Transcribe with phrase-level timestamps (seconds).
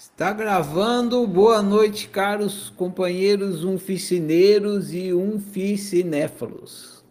[0.00, 1.26] Está gravando.
[1.26, 7.04] Boa noite, caros companheiros unficineiros e unficinéfalos.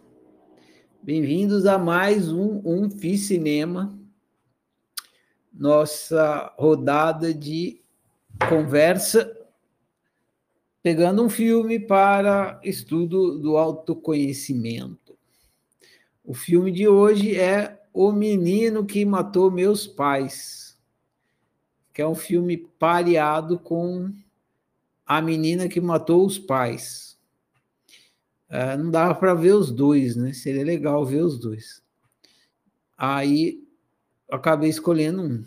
[1.00, 3.96] Bem-vindos a mais um Unficinema,
[5.52, 7.80] nossa rodada de
[8.48, 9.38] conversa,
[10.82, 15.16] pegando um filme para estudo do autoconhecimento.
[16.24, 20.69] O filme de hoje é O Menino que Matou Meus Pais
[22.00, 24.10] que é um filme pareado com
[25.06, 27.18] A Menina que Matou os Pais.
[28.48, 30.32] Uh, não dava para ver os dois, né?
[30.32, 31.82] Seria legal ver os dois.
[32.96, 33.62] Aí
[34.30, 35.44] acabei escolhendo um.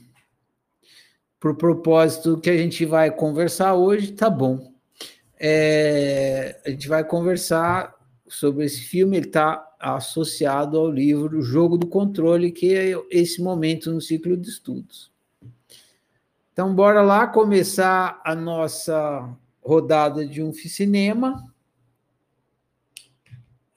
[1.40, 4.72] Por propósito que a gente vai conversar hoje, tá bom.
[5.40, 7.96] É, a gente vai conversar
[8.28, 13.92] sobre esse filme, ele está associado ao livro Jogo do Controle, que é esse momento
[13.92, 15.13] no ciclo de estudos.
[16.54, 19.28] Então, bora lá começar a nossa
[19.60, 21.52] rodada de um cinema.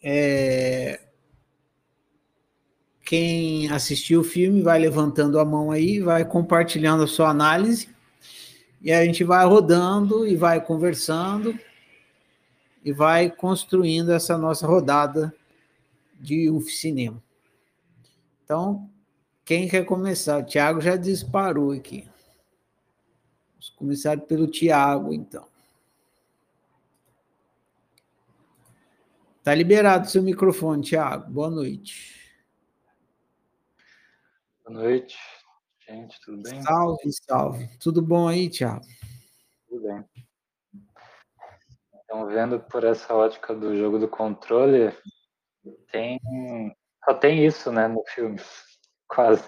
[0.03, 1.01] É...
[3.03, 7.89] Quem assistiu o filme vai levantando a mão aí, vai compartilhando a sua análise,
[8.83, 11.59] e a gente vai rodando e vai conversando
[12.85, 15.35] e vai construindo essa nossa rodada
[16.21, 17.23] de um cinema.
[18.45, 18.91] Então,
[19.47, 20.41] quem quer começar?
[20.41, 22.07] O Thiago já disparou aqui.
[23.67, 25.47] Vamos começar pelo Tiago, então.
[29.39, 31.31] Está liberado seu microfone, Tiago.
[31.31, 32.15] Boa noite.
[34.65, 35.17] Boa noite,
[35.89, 36.63] gente, tudo bem?
[36.63, 37.79] Salve, salve.
[37.79, 38.85] Tudo bom aí, Tiago?
[39.69, 40.05] Tudo bem.
[42.05, 44.93] Então, vendo por essa ótica do jogo do controle,
[45.91, 46.21] tem
[47.05, 48.37] só tem isso, né, no filme,
[49.09, 49.45] quase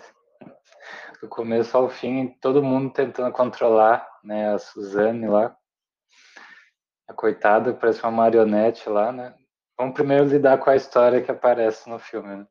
[1.21, 5.57] do começo ao fim, todo mundo tentando controlar, né, a Suzane lá.
[7.09, 9.35] A coitada parece uma marionete lá, né?
[9.77, 12.37] Vamos primeiro lidar com a história que aparece no filme.
[12.37, 12.47] Né?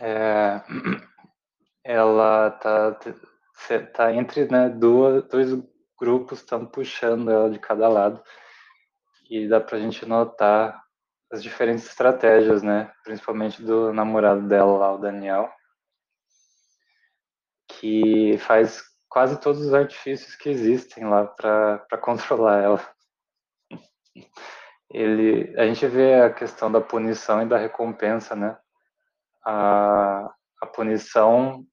[0.00, 0.62] É,
[1.84, 2.98] ela tá,
[3.94, 5.50] tá entre né, duas, dois
[5.98, 8.22] grupos estão puxando ela de cada lado
[9.30, 10.82] e dá pra gente notar
[11.32, 12.92] as diferentes estratégias, né?
[13.02, 15.50] Principalmente do namorado dela lá, o Daniel
[17.68, 22.94] que faz quase todos os artifícios que existem lá para controlar ela.
[24.90, 28.58] Ele, a gente vê a questão da punição e da recompensa, né?
[29.44, 31.66] A, a punição,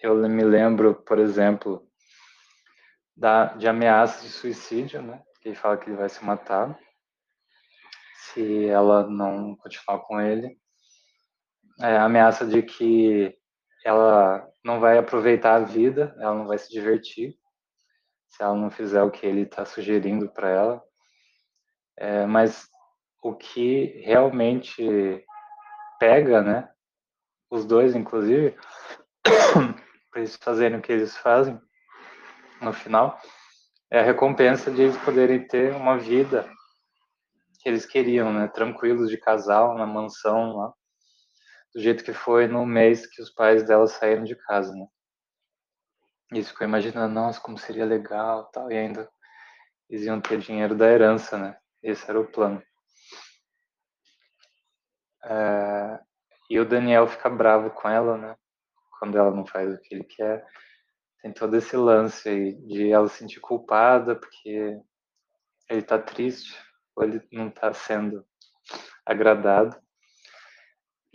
[0.00, 1.88] eu me lembro, por exemplo,
[3.16, 5.22] da, de ameaças de suicídio, né?
[5.40, 6.78] Que ele fala que ele vai se matar
[8.36, 10.58] se ela não continuar com ele.
[11.80, 13.36] É, a ameaça de que
[13.84, 17.38] ela não vai aproveitar a vida, ela não vai se divertir
[18.28, 20.82] se ela não fizer o que ele está sugerindo para ela.
[21.96, 22.68] É, mas
[23.22, 25.24] o que realmente
[26.00, 26.68] pega, né?
[27.48, 28.56] Os dois, inclusive,
[30.10, 31.58] para eles fazerem o que eles fazem
[32.60, 33.16] no final,
[33.88, 36.44] é a recompensa de eles poderem ter uma vida
[37.60, 38.48] que eles queriam, né?
[38.48, 40.74] Tranquilos de casal na mansão lá
[41.76, 44.86] do jeito que foi no mês que os pais dela saíram de casa, né?
[46.32, 49.06] E ficou imaginando, nossa, como seria legal tal, e ainda
[49.86, 51.58] eles iam ter dinheiro da herança, né?
[51.82, 52.62] Esse era o plano.
[55.22, 56.00] É,
[56.48, 58.36] e o Daniel fica bravo com ela, né?
[58.98, 60.46] Quando ela não faz o que ele quer.
[61.20, 64.80] Tem todo esse lance aí de ela se sentir culpada porque
[65.68, 66.58] ele tá triste
[66.96, 68.26] ou ele não tá sendo
[69.04, 69.76] agradado.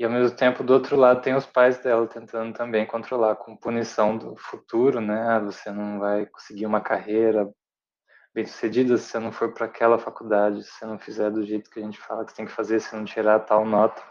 [0.01, 3.55] E ao mesmo tempo, do outro lado, tem os pais dela tentando também controlar com
[3.55, 5.21] punição do futuro, né?
[5.29, 7.47] Ah, você não vai conseguir uma carreira
[8.33, 11.69] bem sucedida se você não for para aquela faculdade, se você não fizer do jeito
[11.69, 14.01] que a gente fala que você tem que fazer, se não tirar tal nota.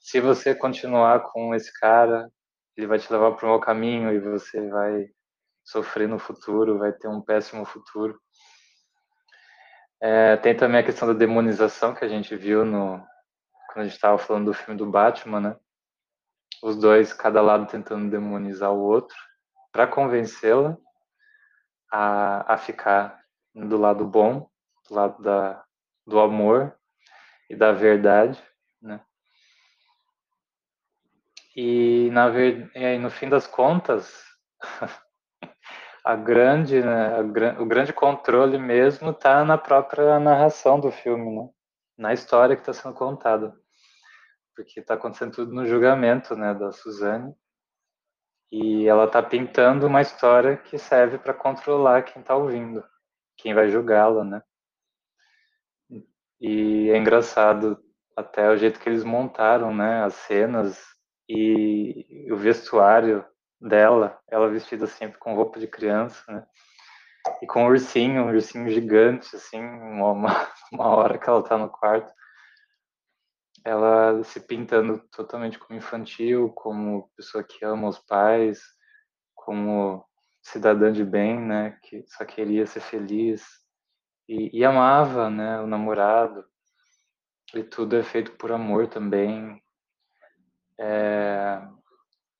[0.00, 2.28] Se você continuar com esse cara,
[2.76, 5.06] ele vai te levar para um mau caminho e você vai
[5.62, 8.20] sofrer no futuro, vai ter um péssimo futuro.
[10.02, 13.00] É, tem também a questão da demonização que a gente viu no,
[13.72, 15.56] quando a gente estava falando do filme do Batman, né?
[16.62, 19.16] Os dois, cada lado tentando demonizar o outro,
[19.70, 20.76] para convencê-la
[21.90, 23.24] a, a ficar
[23.54, 24.50] do lado bom,
[24.88, 25.64] do lado da,
[26.04, 26.76] do amor
[27.48, 28.42] e da verdade,
[28.82, 29.00] né?
[31.56, 32.28] E, na
[32.74, 34.24] e aí, no fim das contas,
[36.04, 41.48] a grande, né, a, o grande controle mesmo está na própria narração do filme, né?
[41.96, 43.59] na história que está sendo contada
[44.54, 47.34] porque está acontecendo tudo no julgamento, né, da Suzane.
[48.52, 52.84] E ela está pintando uma história que serve para controlar quem está ouvindo,
[53.36, 54.42] quem vai julgá-la, né?
[56.40, 57.78] E é engraçado
[58.16, 60.82] até o jeito que eles montaram, né, as cenas
[61.28, 63.24] e o vestuário
[63.60, 66.44] dela, ela vestida sempre com roupa de criança, né?
[67.42, 70.12] E com um ursinho, um ursinho gigante, assim, uma,
[70.72, 72.12] uma hora que ela tá no quarto,
[73.64, 78.60] ela se pintando totalmente como infantil, como pessoa que ama os pais,
[79.34, 80.04] como
[80.42, 83.44] cidadã de bem, né, que só queria ser feliz
[84.28, 86.44] e, e amava, né, o namorado.
[87.54, 89.60] E tudo é feito por amor também.
[90.78, 91.60] É,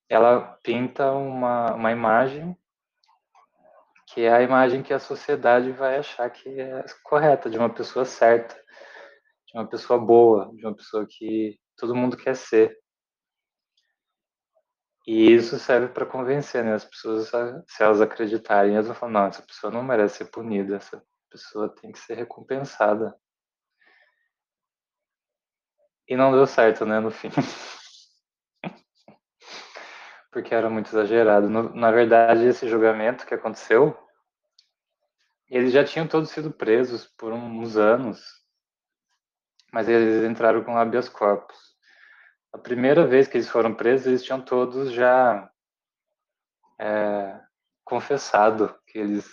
[0.08, 2.56] ela pinta uma, uma imagem
[4.12, 8.04] que é a imagem que a sociedade vai achar que é correta, de uma pessoa
[8.04, 8.60] certa,
[9.52, 12.78] de uma pessoa boa, de uma pessoa que todo mundo quer ser.
[15.06, 17.28] E isso serve para convencer né, as pessoas,
[17.66, 21.68] se elas acreditarem, elas vão falar: não, essa pessoa não merece ser punida, essa pessoa
[21.74, 23.16] tem que ser recompensada.
[26.06, 27.30] E não deu certo, né, no fim.
[30.30, 31.48] Porque era muito exagerado.
[31.48, 33.96] No, na verdade, esse julgamento que aconteceu,
[35.48, 38.39] eles já tinham todos sido presos por uns anos,
[39.72, 41.58] mas eles entraram com habeas corpus.
[42.52, 45.50] A primeira vez que eles foram presos, eles tinham todos já
[46.78, 47.40] é,
[47.84, 49.28] confessado que eles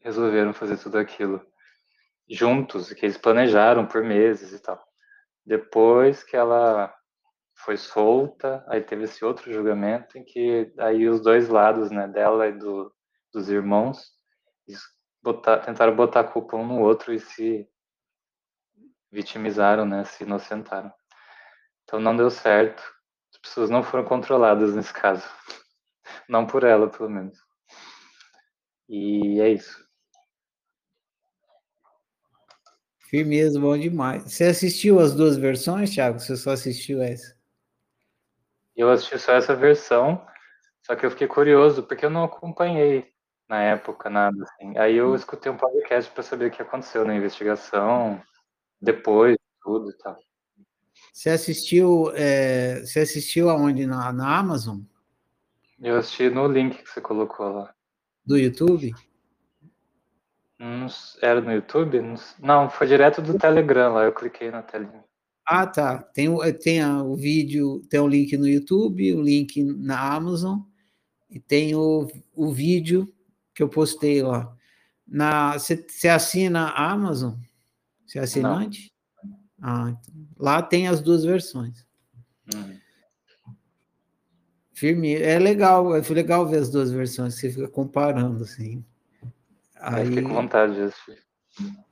[0.00, 1.44] resolveram fazer tudo aquilo
[2.28, 4.82] juntos, que eles planejaram por meses e tal.
[5.44, 6.92] Depois que ela
[7.54, 12.48] foi solta, aí teve esse outro julgamento em que aí os dois lados, né, dela
[12.48, 12.92] e do,
[13.32, 14.12] dos irmãos,
[15.22, 17.68] botar, tentaram botar a culpa um no outro e se
[19.10, 20.92] vitimizaram, né, se inocentaram.
[21.84, 22.82] Então não deu certo.
[23.32, 25.24] As pessoas não foram controladas nesse caso.
[26.28, 27.38] Não por ela, pelo menos.
[28.88, 29.86] E é isso.
[33.08, 34.24] Firmeza, bom demais.
[34.24, 36.18] Você assistiu as duas versões, Thiago?
[36.18, 37.36] Você só assistiu essa?
[38.74, 40.26] Eu assisti só essa versão,
[40.82, 43.10] só que eu fiquei curioso, porque eu não acompanhei
[43.48, 44.76] na época nada assim.
[44.76, 48.20] Aí eu escutei um podcast para saber o que aconteceu na investigação,
[48.80, 50.18] depois, tudo e tal.
[51.12, 53.86] Você assistiu, é, você assistiu aonde?
[53.86, 54.80] Na, na Amazon?
[55.80, 57.74] Eu assisti no link que você colocou lá.
[58.24, 58.94] Do YouTube?
[61.20, 62.02] era no YouTube?
[62.40, 65.04] Não, foi direto do Telegram lá, eu cliquei na telinha.
[65.46, 65.98] Ah, tá.
[65.98, 66.28] Tem,
[66.58, 70.58] tem o vídeo, tem o link no YouTube, o link na Amazon,
[71.30, 73.06] e tem o, o vídeo
[73.54, 74.52] que eu postei lá.
[75.06, 77.34] Na, você assina a Amazon?
[78.06, 78.92] Você é assinante?
[79.60, 81.84] Ah, então, lá tem as duas versões.
[82.54, 82.78] Hum.
[84.72, 85.14] Firme.
[85.14, 88.84] É legal, é legal ver as duas versões, você fica comparando, assim.
[89.76, 91.22] Aí, eu com vontade de assistir.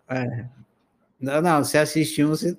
[0.08, 0.48] É.
[1.18, 2.58] Não, não, você assistir um, você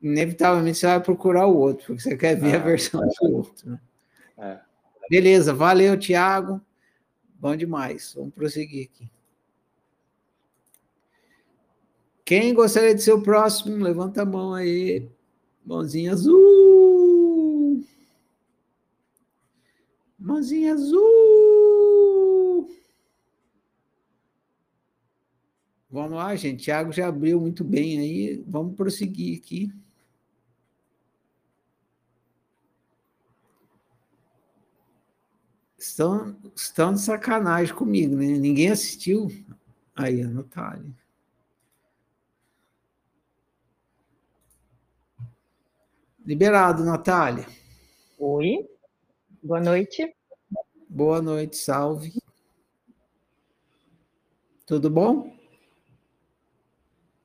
[0.00, 3.70] inevitavelmente você vai procurar o outro, porque você quer ver ah, a versão do outro.
[3.70, 3.80] Né?
[4.38, 4.58] É.
[5.10, 6.60] Beleza, valeu, Tiago.
[7.34, 8.14] Bom demais.
[8.14, 9.10] Vamos prosseguir aqui.
[12.28, 13.82] Quem gostaria de ser o próximo?
[13.82, 15.08] Levanta a mão aí.
[15.64, 17.82] Mãozinha azul.
[20.18, 22.68] Mãozinha azul.
[25.90, 26.64] Vamos lá, gente.
[26.64, 28.44] Tiago já abriu muito bem aí.
[28.46, 29.72] Vamos prosseguir aqui.
[35.78, 38.26] Estão, estão de sacanagem comigo, né?
[38.36, 39.28] Ninguém assistiu.
[39.96, 41.07] Aí, a Natália.
[46.28, 47.46] Liberado, Natália.
[48.18, 48.68] Oi,
[49.42, 50.14] boa noite.
[50.86, 52.12] Boa noite, salve.
[54.66, 55.34] Tudo bom?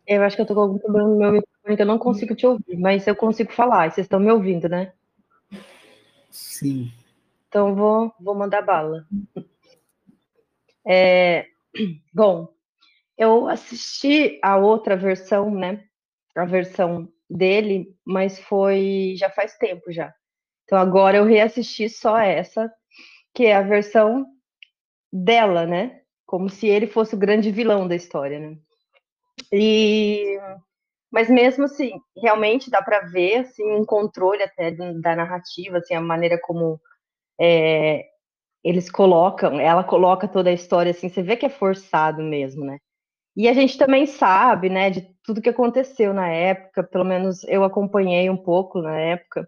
[0.07, 2.33] Eu acho que eu estou com algum problema no meu microfone que eu não consigo
[2.33, 3.91] te ouvir, mas eu consigo falar.
[3.91, 4.93] Vocês estão me ouvindo, né?
[6.29, 6.89] Sim.
[7.49, 9.05] Então vou, vou mandar bala.
[10.87, 11.47] É,
[12.13, 12.47] bom,
[13.17, 15.83] eu assisti a outra versão, né?
[16.33, 20.13] A versão dele, mas foi já faz tempo já.
[20.63, 22.71] Então agora eu reassisti só essa,
[23.33, 24.25] que é a versão
[25.11, 26.01] dela, né?
[26.25, 28.57] Como se ele fosse o grande vilão da história, né?
[29.51, 30.39] E
[31.11, 36.01] mas mesmo assim, realmente dá para ver assim um controle até da narrativa, assim a
[36.01, 36.81] maneira como
[37.39, 38.03] é,
[38.63, 42.79] eles colocam, ela coloca toda a história assim, você vê que é forçado mesmo, né?
[43.35, 47.63] E a gente também sabe, né, de tudo que aconteceu na época, pelo menos eu
[47.63, 49.47] acompanhei um pouco na época,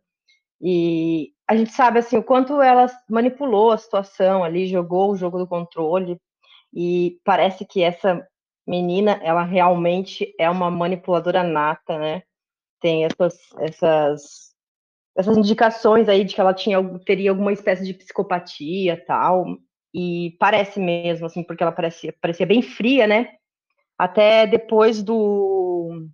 [0.62, 5.38] e a gente sabe assim o quanto ela manipulou a situação ali, jogou o jogo
[5.38, 6.18] do controle
[6.74, 8.26] e parece que essa
[8.68, 12.24] menina, ela realmente é uma manipuladora nata, né?
[12.82, 14.56] Tem essas essas
[15.18, 19.46] essas indicações aí de que ela tinha teria alguma espécie de psicopatia, tal,
[19.94, 23.30] e parece mesmo assim, porque ela parecia parecia bem fria, né?
[23.98, 26.08] Até depois do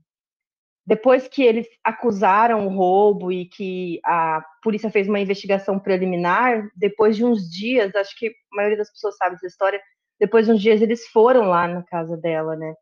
[0.85, 7.15] depois que eles acusaram o roubo e que a polícia fez uma investigação preliminar, depois
[7.15, 9.79] de uns dias, acho que a maioria das pessoas sabe dessa história,
[10.19, 12.73] depois de uns dias eles foram lá na casa dela, né?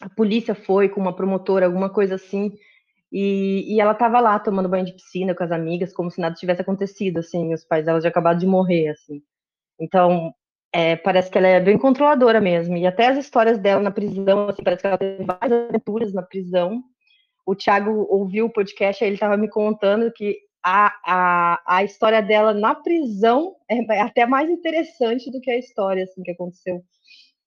[0.00, 2.52] A polícia foi com uma promotora, alguma coisa assim,
[3.12, 6.34] e, e ela estava lá tomando banho de piscina com as amigas, como se nada
[6.34, 9.22] tivesse acontecido, assim, os pais dela já acabaram de morrer, assim.
[9.80, 10.34] Então,
[10.74, 14.48] é, parece que ela é bem controladora mesmo, e até as histórias dela na prisão,
[14.48, 16.82] assim, parece que ela teve várias aventuras na prisão,
[17.46, 22.20] o Thiago ouviu o podcast, aí ele estava me contando que a, a, a história
[22.20, 26.82] dela na prisão é, é até mais interessante do que a história assim, que aconteceu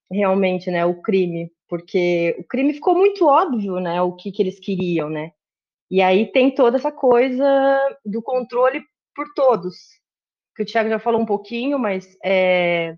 [0.10, 0.86] realmente, né?
[0.86, 4.01] O crime, porque o crime ficou muito óbvio, né?
[4.01, 5.31] O que, que eles queriam, né?
[5.91, 8.81] E aí tem toda essa coisa do controle
[9.13, 9.75] por todos,
[10.55, 12.96] que o Thiago já falou um pouquinho, mas é,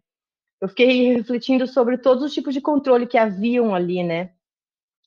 [0.61, 4.31] eu fiquei refletindo sobre todos os tipos de controle que haviam ali, né?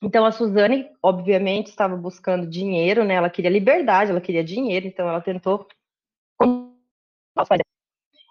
[0.03, 3.15] Então a Suzane, obviamente, estava buscando dinheiro, né?
[3.15, 5.67] Ela queria liberdade, ela queria dinheiro, então ela tentou.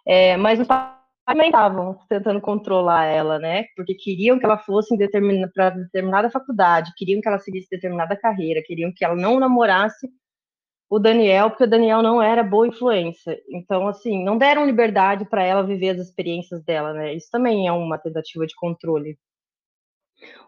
[0.06, 3.66] É, mas os pais também estavam tentando controlar ela, né?
[3.76, 5.48] Porque queriam que ela fosse determin...
[5.54, 10.10] para determinada faculdade, queriam que ela seguisse determinada carreira, queriam que ela não namorasse
[10.92, 13.42] o Daniel, porque o Daniel não era boa influência.
[13.50, 17.16] Então, assim, não deram liberdade para ela viver as experiências dela, né?
[17.16, 19.18] Isso também é uma tentativa de controle.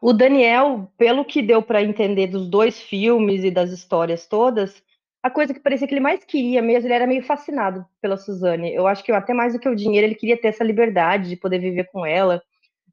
[0.02, 4.84] O Daniel, pelo que deu para entender dos dois filmes e das histórias todas,
[5.24, 8.76] a coisa que parecia que ele mais queria mesmo, ele era meio fascinado pela Suzane.
[8.76, 11.38] Eu acho que até mais do que o dinheiro, ele queria ter essa liberdade de
[11.38, 12.44] poder viver com ela,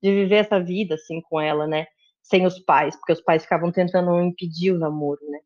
[0.00, 1.88] de viver essa vida assim com ela, né?
[2.22, 5.40] Sem os pais, porque os pais ficavam tentando impedir o namoro, né?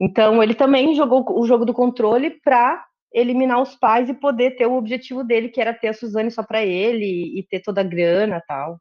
[0.00, 4.66] Então ele também jogou o jogo do controle para eliminar os pais e poder ter
[4.66, 7.84] o objetivo dele, que era ter a Suzane só para ele e ter toda a
[7.84, 8.78] grana, tal.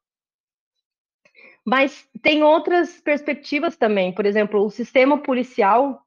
[1.65, 6.01] Mas tem outras perspectivas também, por exemplo, o sistema policial,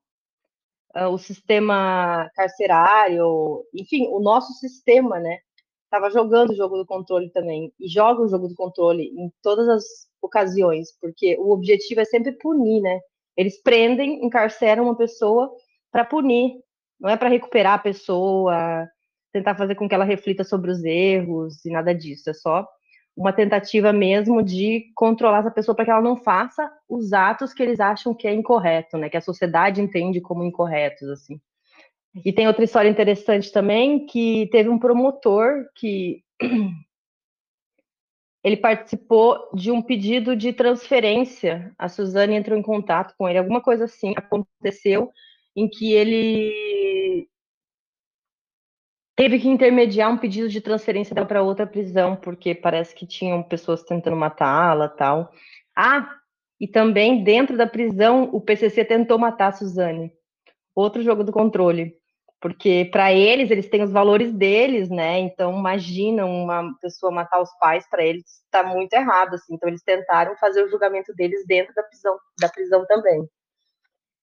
[0.97, 5.39] uh, o sistema carcerário, enfim, o nosso sistema, né?
[5.85, 9.69] Estava jogando o jogo do controle também, e joga o jogo do controle em todas
[9.69, 9.85] as
[10.23, 12.99] ocasiões, porque o objetivo é sempre punir, né?
[13.41, 15.51] Eles prendem, encarceram uma pessoa
[15.91, 16.53] para punir,
[17.01, 18.87] não é para recuperar a pessoa,
[19.33, 22.69] tentar fazer com que ela reflita sobre os erros e nada disso, é só
[23.17, 27.63] uma tentativa mesmo de controlar essa pessoa para que ela não faça os atos que
[27.63, 29.09] eles acham que é incorreto, né?
[29.09, 31.41] Que a sociedade entende como incorretos, assim.
[32.23, 36.23] E tem outra história interessante também que teve um promotor que
[38.43, 41.73] ele participou de um pedido de transferência.
[41.79, 45.11] A Suzane entrou em contato com ele, alguma coisa assim aconteceu
[45.55, 47.29] em que ele
[49.17, 53.43] teve que intermediar um pedido de transferência dela para outra prisão, porque parece que tinham
[53.43, 55.31] pessoas tentando matá-la tal.
[55.77, 56.09] Ah,
[56.59, 60.11] e também dentro da prisão o PCC tentou matar a Suzane.
[60.75, 62.00] Outro jogo do controle.
[62.41, 65.19] Porque para eles, eles têm os valores deles, né?
[65.19, 69.55] Então, imagina uma pessoa matar os pais, para eles está muito errado, assim.
[69.55, 73.29] Então, eles tentaram fazer o julgamento deles dentro da prisão, da prisão também.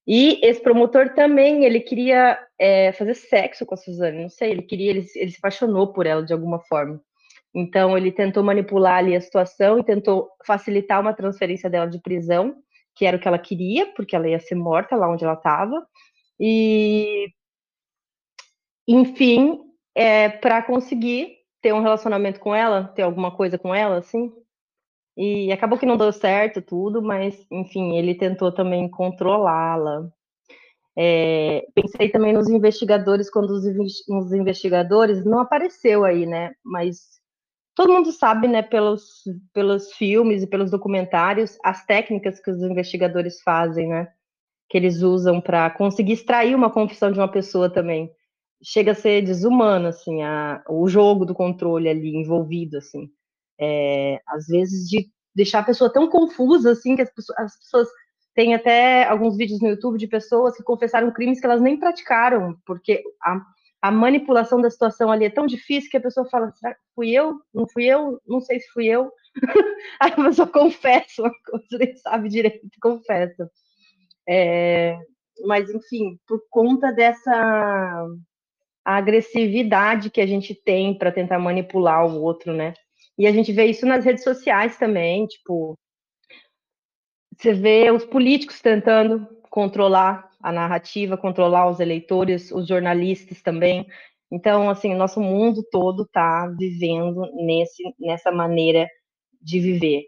[0.06, 4.62] E esse promotor também, ele queria é, fazer sexo com a Suzane, não sei, ele
[4.62, 7.00] queria, ele, ele se apaixonou por ela de alguma forma.
[7.54, 12.56] Então, ele tentou manipular ali a situação e tentou facilitar uma transferência dela de prisão,
[12.96, 15.86] que era o que ela queria, porque ela ia ser morta lá onde ela estava.
[16.40, 17.28] E,
[18.88, 19.60] enfim,
[19.94, 24.32] é, para conseguir ter um relacionamento com ela, ter alguma coisa com ela, assim,
[25.16, 30.08] e acabou que não deu certo tudo, mas, enfim, ele tentou também controlá-la.
[30.96, 33.64] É, pensei também nos investigadores, quando os,
[34.08, 36.52] os, investigadores não apareceu aí, né?
[36.64, 37.20] Mas
[37.74, 43.42] todo mundo sabe, né, pelos, pelos filmes e pelos documentários, as técnicas que os investigadores
[43.42, 44.08] fazem, né?
[44.70, 48.10] Que eles usam para conseguir extrair uma confissão de uma pessoa também.
[48.62, 53.10] Chega a ser desumano, assim, a, o jogo do controle ali envolvido, assim
[53.58, 57.88] é, às vezes de deixar a pessoa tão confusa assim que as pessoas, as pessoas
[58.34, 62.56] têm até alguns vídeos no YouTube de pessoas que confessaram crimes que elas nem praticaram,
[62.64, 63.40] porque a,
[63.82, 67.10] a manipulação da situação ali é tão difícil que a pessoa fala: será que fui
[67.10, 67.40] eu?
[67.52, 68.20] Não fui eu?
[68.26, 69.10] Não sei se fui eu.
[70.00, 73.50] Aí a pessoa confessa uma coisa, nem sabe direito, confessa.
[74.28, 74.98] É,
[75.44, 78.04] mas, enfim, por conta dessa
[78.88, 82.72] a agressividade que a gente tem para tentar manipular o outro, né?
[83.18, 85.78] E a gente vê isso nas redes sociais também, tipo,
[87.36, 93.86] você vê os políticos tentando controlar a narrativa, controlar os eleitores, os jornalistas também.
[94.32, 98.88] Então, assim, nosso mundo todo está vivendo nesse, nessa maneira
[99.38, 100.04] de viver,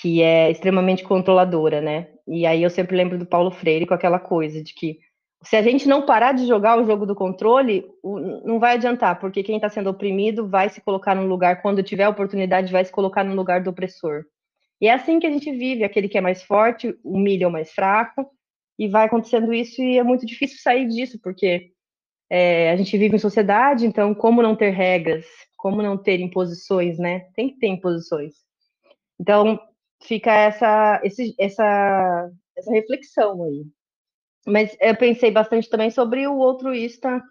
[0.00, 2.08] que é extremamente controladora, né?
[2.26, 4.98] E aí eu sempre lembro do Paulo Freire com aquela coisa de que
[5.42, 7.86] se a gente não parar de jogar o jogo do controle,
[8.44, 12.08] não vai adiantar, porque quem está sendo oprimido vai se colocar no lugar, quando tiver
[12.08, 14.24] oportunidade, vai se colocar no lugar do opressor.
[14.80, 17.72] E é assim que a gente vive, aquele que é mais forte humilha o mais
[17.72, 18.28] fraco,
[18.78, 21.72] e vai acontecendo isso, e é muito difícil sair disso, porque
[22.30, 25.24] é, a gente vive em sociedade, então como não ter regras,
[25.56, 27.26] como não ter imposições, né?
[27.34, 28.34] Tem que ter imposições.
[29.20, 29.58] Então
[30.04, 33.66] fica essa, esse, essa, essa reflexão aí.
[34.46, 37.22] Mas eu pensei bastante também sobre o altruísta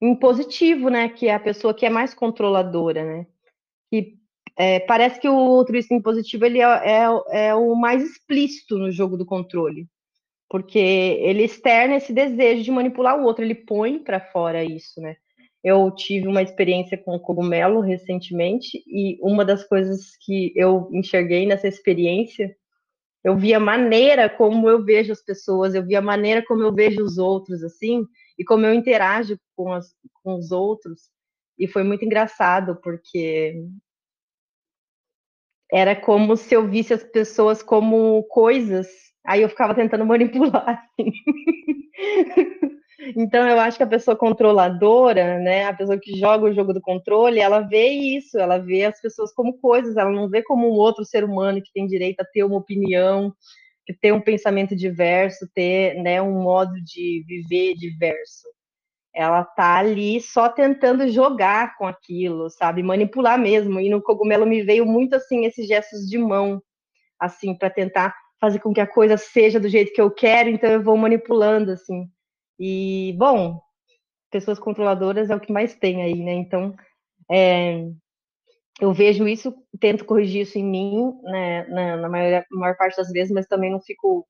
[0.00, 1.08] impositivo, né?
[1.08, 3.26] Que é a pessoa que é mais controladora, né?
[3.90, 4.18] Que
[4.56, 9.16] é, parece que o altruísta impositivo ele é, é, é, o mais explícito no jogo
[9.16, 9.86] do controle,
[10.48, 15.16] porque ele externa esse desejo de manipular o outro, ele põe para fora isso, né?
[15.64, 21.68] Eu tive uma experiência com cogumelo recentemente e uma das coisas que eu enxerguei nessa
[21.68, 22.54] experiência
[23.24, 26.74] eu vi a maneira como eu vejo as pessoas, eu vi a maneira como eu
[26.74, 28.06] vejo os outros, assim,
[28.38, 31.10] e como eu interajo com, as, com os outros.
[31.58, 33.64] E foi muito engraçado, porque
[35.70, 38.88] era como se eu visse as pessoas como coisas,
[39.24, 41.12] aí eu ficava tentando manipular, assim.
[43.16, 46.80] Então, eu acho que a pessoa controladora, né, a pessoa que joga o jogo do
[46.80, 50.74] controle, ela vê isso, ela vê as pessoas como coisas, ela não vê como um
[50.74, 53.34] outro ser humano que tem direito a ter uma opinião,
[53.84, 58.46] que ter um pensamento diverso, ter né, um modo de viver diverso.
[59.14, 63.80] Ela tá ali só tentando jogar com aquilo, sabe, manipular mesmo.
[63.80, 66.62] E no cogumelo me veio muito assim esses gestos de mão,
[67.20, 70.70] assim, para tentar fazer com que a coisa seja do jeito que eu quero, então
[70.70, 72.08] eu vou manipulando assim
[72.58, 73.60] e, bom,
[74.30, 76.32] pessoas controladoras é o que mais tem aí, né?
[76.32, 76.74] Então,
[77.30, 77.86] é,
[78.80, 83.10] eu vejo isso, tento corrigir isso em mim, né, na, na maior, maior, parte das
[83.10, 84.26] vezes, mas também não fico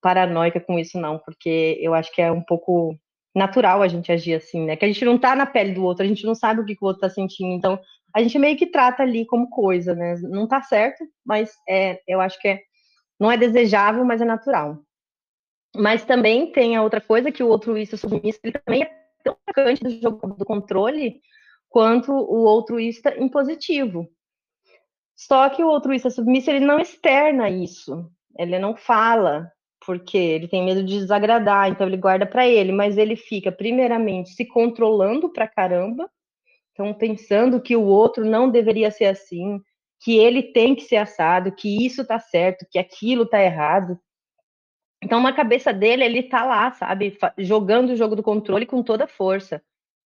[0.00, 2.96] paranoica com isso, não, porque eu acho que é um pouco
[3.34, 4.76] natural a gente agir assim, né?
[4.76, 6.76] Que a gente não tá na pele do outro, a gente não sabe o que,
[6.76, 7.78] que o outro tá sentindo, então
[8.14, 10.16] a gente meio que trata ali como coisa, né?
[10.22, 12.60] Não tá certo, mas é, eu acho que é,
[13.20, 14.78] não é desejável, mas é natural.
[15.78, 18.90] Mas também tem a outra coisa que o altruísta submisso ele também é
[19.22, 21.20] tão marcante do jogo do controle
[21.68, 24.08] quanto o altruísta impositivo.
[25.14, 29.50] Só que o altruísta submisso ele não externa isso, ele não fala,
[29.84, 34.30] porque ele tem medo de desagradar, então ele guarda para ele, mas ele fica primeiramente
[34.30, 36.10] se controlando para caramba,
[36.72, 39.60] então pensando que o outro não deveria ser assim,
[40.00, 43.98] que ele tem que ser assado, que isso tá certo, que aquilo tá errado.
[45.06, 49.04] Então, na cabeça dele, ele tá lá, sabe, jogando o jogo do controle com toda
[49.04, 49.62] a força.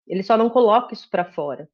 [0.09, 1.71] Ele só não coloca isso para fora.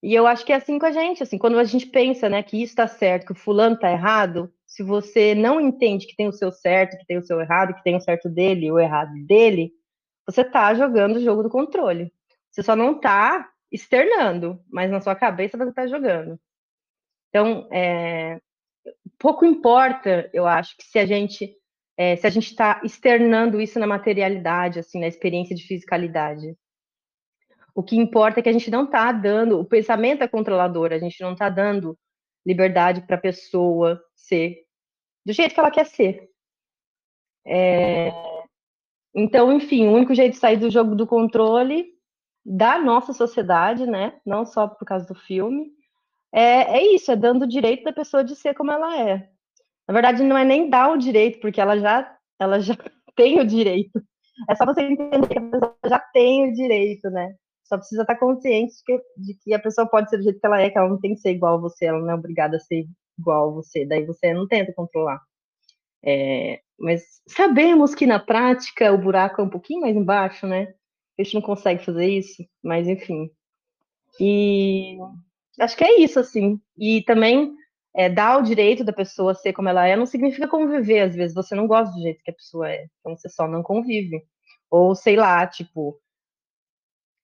[0.00, 2.44] E eu acho que é assim com a gente, assim, quando a gente pensa, né,
[2.44, 6.28] que isso está certo, que o fulano está errado, se você não entende que tem
[6.28, 8.78] o seu certo, que tem o seu errado, que tem o certo dele e o
[8.78, 9.72] errado dele,
[10.24, 12.12] você está jogando o jogo do controle.
[12.52, 16.38] Você só não está externando, mas na sua cabeça você está jogando.
[17.28, 18.40] Então, é,
[19.18, 21.56] pouco importa, eu acho, que se a gente
[21.96, 26.56] é, se a gente está externando isso na materialidade, assim, na experiência de fisicalidade.
[27.74, 30.98] O que importa é que a gente não está dando, o pensamento é controlador, a
[30.98, 31.98] gente não está dando
[32.46, 34.64] liberdade para a pessoa ser
[35.24, 36.30] do jeito que ela quer ser.
[37.44, 38.10] É,
[39.14, 41.94] então, enfim, o único jeito de sair do jogo do controle
[42.44, 45.72] da nossa sociedade, né, não só por causa do filme,
[46.32, 49.28] é, é isso, é dando o direito da pessoa de ser como ela é.
[49.86, 52.74] Na verdade, não é nem dar o direito, porque ela já, ela já
[53.14, 54.02] tem o direito.
[54.50, 57.34] É só você entender que a pessoa já tem o direito, né?
[57.64, 60.46] Só precisa estar consciente de que, de que a pessoa pode ser do jeito que
[60.46, 62.56] ela é, que ela não tem que ser igual a você, ela não é obrigada
[62.56, 62.86] a ser
[63.18, 63.84] igual a você.
[63.86, 65.20] Daí você não tenta controlar.
[66.04, 70.74] É, mas sabemos que na prática o buraco é um pouquinho mais embaixo, né?
[71.18, 73.30] A gente não consegue fazer isso, mas enfim.
[74.20, 74.98] E
[75.58, 76.60] acho que é isso, assim.
[76.78, 77.54] E também
[77.96, 81.00] é, dar o direito da pessoa ser como ela é não significa conviver.
[81.00, 83.62] Às vezes você não gosta do jeito que a pessoa é, então você só não
[83.62, 84.22] convive.
[84.70, 85.98] Ou sei lá, tipo,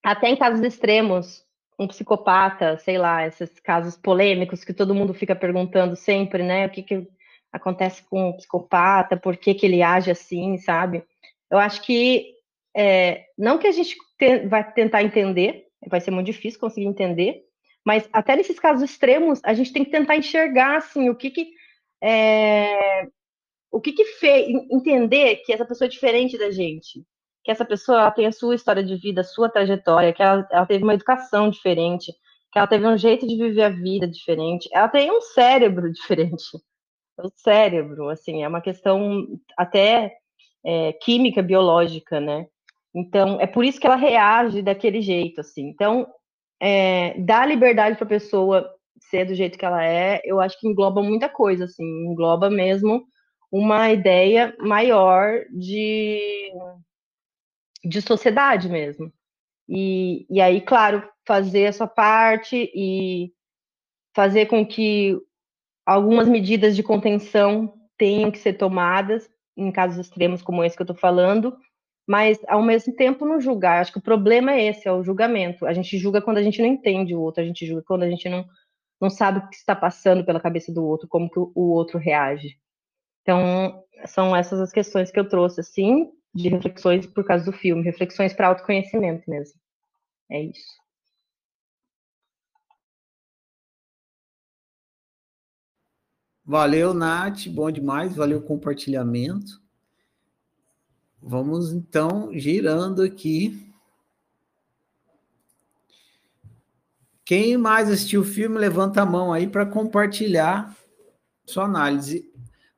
[0.02, 1.44] até em casos extremos,
[1.78, 6.66] um psicopata, sei lá, esses casos polêmicos que todo mundo fica perguntando sempre, né?
[6.66, 7.06] O que, que
[7.52, 11.04] acontece com o psicopata, por que, que ele age assim, sabe?
[11.50, 12.32] Eu acho que
[12.74, 17.42] é, não que a gente te, vai tentar entender, vai ser muito difícil conseguir entender,
[17.84, 21.48] mas até nesses casos extremos, a gente tem que tentar enxergar assim o que que
[22.02, 23.06] é,
[23.70, 27.02] o que que fez entender que essa pessoa é diferente da gente,
[27.44, 30.66] que essa pessoa tem a sua história de vida, a sua trajetória, que ela, ela
[30.66, 32.12] teve uma educação diferente,
[32.52, 36.44] que ela teve um jeito de viver a vida diferente, ela tem um cérebro diferente.
[37.18, 40.14] O cérebro, assim, é uma questão até
[40.64, 42.46] é, química, biológica, né?
[42.94, 45.68] Então, é por isso que ela reage daquele jeito, assim.
[45.68, 46.06] Então,
[46.62, 50.68] é, dar liberdade para a pessoa ser do jeito que ela é, eu acho que
[50.68, 53.04] engloba muita coisa, assim, engloba mesmo
[53.50, 56.52] uma ideia maior de,
[57.84, 59.12] de sociedade mesmo.
[59.68, 63.32] E, e aí, claro, fazer essa parte e
[64.14, 65.18] fazer com que
[65.84, 70.84] algumas medidas de contenção tenham que ser tomadas em casos extremos como esse que eu
[70.84, 71.56] estou falando,
[72.06, 73.80] mas ao mesmo tempo não julgar.
[73.80, 75.66] Acho que o problema é esse, é o julgamento.
[75.66, 78.10] A gente julga quando a gente não entende o outro, a gente julga quando a
[78.10, 78.44] gente não,
[79.00, 81.98] não sabe o que está passando pela cabeça do outro, como que o, o outro
[81.98, 82.58] reage.
[83.22, 87.82] Então, são essas as questões que eu trouxe, assim, de reflexões por causa do filme,
[87.82, 89.60] reflexões para autoconhecimento mesmo.
[90.30, 90.82] É isso.
[96.44, 99.61] Valeu, Nath, bom demais, valeu o compartilhamento.
[101.22, 103.72] Vamos então girando aqui.
[107.24, 110.76] Quem mais assistiu o filme, levanta a mão aí para compartilhar
[111.46, 112.28] sua análise.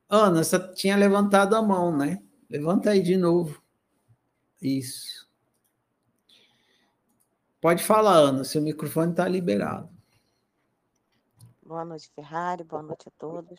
[0.09, 2.23] Ana, você tinha levantado a mão, né?
[2.51, 3.63] Levanta aí de novo.
[4.61, 5.27] Isso.
[7.61, 9.89] Pode falar, Ana, seu microfone está liberado.
[11.65, 12.63] Boa noite, Ferrari.
[12.63, 13.59] Boa noite a todos.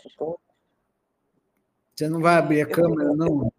[1.95, 3.51] Você não vai abrir a câmera, não?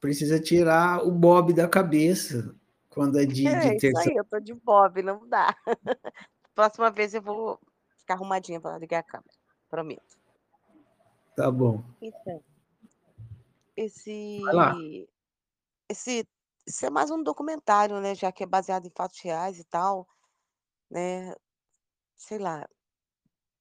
[0.00, 2.54] Precisa tirar o Bob da cabeça
[2.90, 4.00] quando é de, é, de terça.
[4.00, 5.54] Isso aí, eu tô de Bob, não dá.
[6.54, 7.58] Próxima vez eu vou
[7.96, 9.34] ficar arrumadinha para ligar a câmera.
[9.68, 10.18] Prometo.
[11.36, 11.84] Tá bom.
[12.02, 12.42] Então,
[13.76, 14.40] esse,
[15.88, 16.28] esse,
[16.66, 18.14] esse é mais um documentário, né?
[18.14, 20.08] Já que é baseado em fatos reais e tal,
[20.90, 21.32] né?
[22.16, 22.68] Sei lá,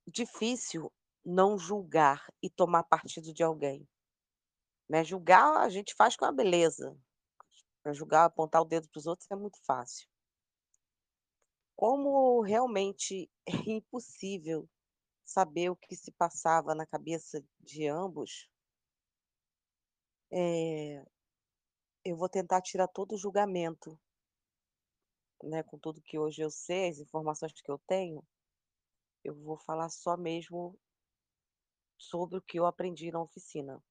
[0.07, 0.91] difícil
[1.23, 3.87] não julgar e tomar partido de alguém.
[4.89, 5.03] Né?
[5.03, 6.97] Julgar a gente faz com a beleza.
[7.83, 10.07] Para julgar, apontar o dedo para os outros é muito fácil.
[11.75, 14.67] Como realmente é impossível
[15.23, 18.49] saber o que se passava na cabeça de ambos,
[20.31, 21.03] é,
[22.03, 23.99] eu vou tentar tirar todo o julgamento,
[25.43, 28.23] né, com tudo que hoje eu sei, as informações que eu tenho,
[29.23, 30.77] eu vou falar só mesmo
[31.97, 33.83] sobre o que eu aprendi na oficina.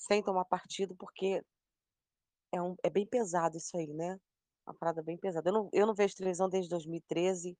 [0.00, 1.44] Sem tomar partido, porque
[2.52, 4.18] é, um, é bem pesado isso aí, né?
[4.66, 5.50] Uma parada bem pesada.
[5.50, 7.56] Eu não, eu não vejo televisão desde 2013,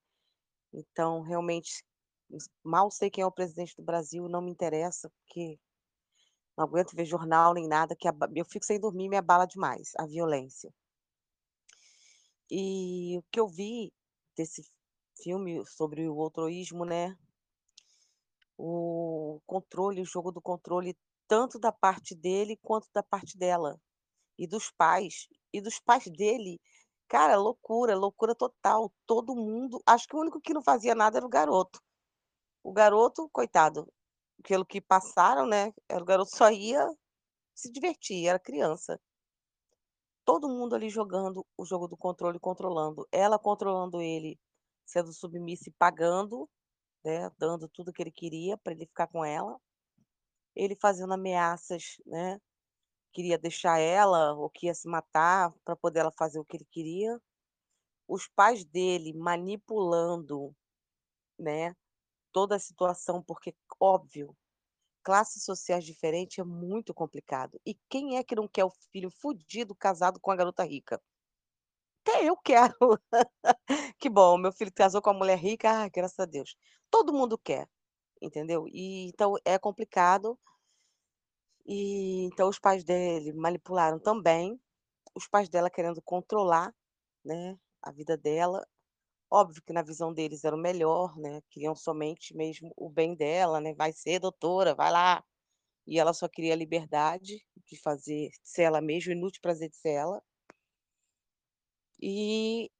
[0.72, 1.84] então realmente
[2.64, 5.58] mal sei quem é o presidente do Brasil, não me interessa, porque
[6.56, 10.06] não aguento ver jornal nem nada, que eu fico sem dormir, me abala demais a
[10.06, 10.72] violência.
[12.50, 13.92] E o que eu vi
[14.36, 14.62] desse
[15.22, 17.16] filme sobre o outroísmo, né?
[18.56, 20.96] O controle, o jogo do controle,
[21.30, 23.80] tanto da parte dele quanto da parte dela.
[24.36, 25.28] E dos pais.
[25.52, 26.60] E dos pais dele.
[27.06, 28.92] Cara, loucura, loucura total.
[29.06, 29.80] Todo mundo.
[29.86, 31.80] Acho que o único que não fazia nada era o garoto.
[32.64, 33.86] O garoto, coitado,
[34.42, 35.72] pelo que passaram, né?
[35.92, 36.84] O garoto só ia
[37.54, 39.00] se divertir, era criança.
[40.24, 43.06] Todo mundo ali jogando o jogo do controle, controlando.
[43.12, 44.36] Ela controlando ele,
[44.84, 46.50] sendo submissa e pagando,
[47.04, 47.30] né?
[47.38, 49.56] Dando tudo que ele queria para ele ficar com ela.
[50.54, 52.40] Ele fazendo ameaças, né?
[53.12, 56.66] Queria deixar ela ou que ia se matar para poder ela fazer o que ele
[56.70, 57.20] queria.
[58.08, 60.54] Os pais dele manipulando,
[61.38, 61.74] né?
[62.32, 64.36] toda a situação, porque, óbvio,
[65.02, 67.60] classes sociais diferentes é muito complicado.
[67.66, 71.00] E quem é que não quer o filho fudido casado com a garota rica?
[72.02, 72.74] Até eu quero.
[73.98, 76.56] que bom, meu filho casou com a mulher rica, ah, graças a Deus.
[76.90, 77.68] Todo mundo quer,
[78.20, 78.66] entendeu?
[78.68, 80.38] E então é complicado.
[81.66, 84.60] E então os pais dele manipularam também,
[85.14, 86.74] os pais dela querendo controlar,
[87.24, 88.66] né, a vida dela.
[89.30, 93.60] Óbvio que na visão deles era o melhor, né, queriam somente mesmo o bem dela,
[93.60, 95.24] né, "Vai ser doutora, vai lá".
[95.86, 99.76] E ela só queria a liberdade de fazer ser ela mesma, o inútil prazer de
[99.78, 100.22] ser ela.
[102.02, 102.70] E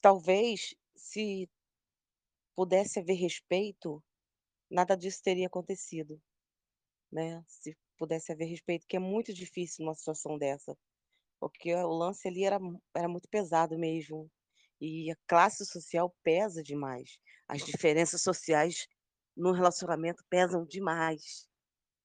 [0.00, 1.48] talvez se
[2.56, 4.02] pudesse haver respeito,
[4.74, 6.20] nada disso teria acontecido,
[7.10, 10.76] né, se pudesse haver respeito, que é muito difícil numa situação dessa,
[11.38, 12.58] porque o lance ali era,
[12.92, 14.28] era muito pesado mesmo.
[14.80, 17.18] E a classe social pesa demais.
[17.46, 18.88] As diferenças sociais
[19.36, 21.48] no relacionamento pesam demais.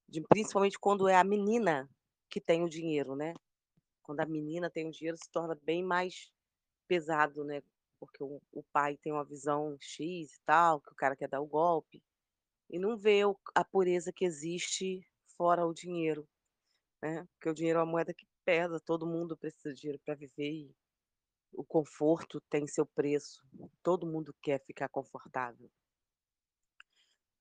[0.07, 1.89] De, principalmente quando é a menina
[2.29, 3.33] que tem o dinheiro, né?
[4.03, 6.31] Quando a menina tem o dinheiro, se torna bem mais
[6.87, 7.61] pesado, né?
[7.99, 11.41] Porque o, o pai tem uma visão X e tal, que o cara quer dar
[11.41, 12.01] o golpe,
[12.69, 15.01] e não vê o, a pureza que existe
[15.35, 16.27] fora o dinheiro,
[17.01, 17.25] né?
[17.33, 20.51] Porque o dinheiro é uma moeda que pesa, todo mundo precisa de dinheiro para viver
[20.51, 20.75] e
[21.53, 23.41] o conforto tem seu preço.
[23.81, 25.69] Todo mundo quer ficar confortável.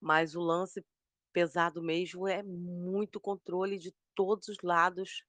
[0.01, 0.85] Mas o lance
[1.33, 5.23] pesado mesmo é muito controle de todos os lados.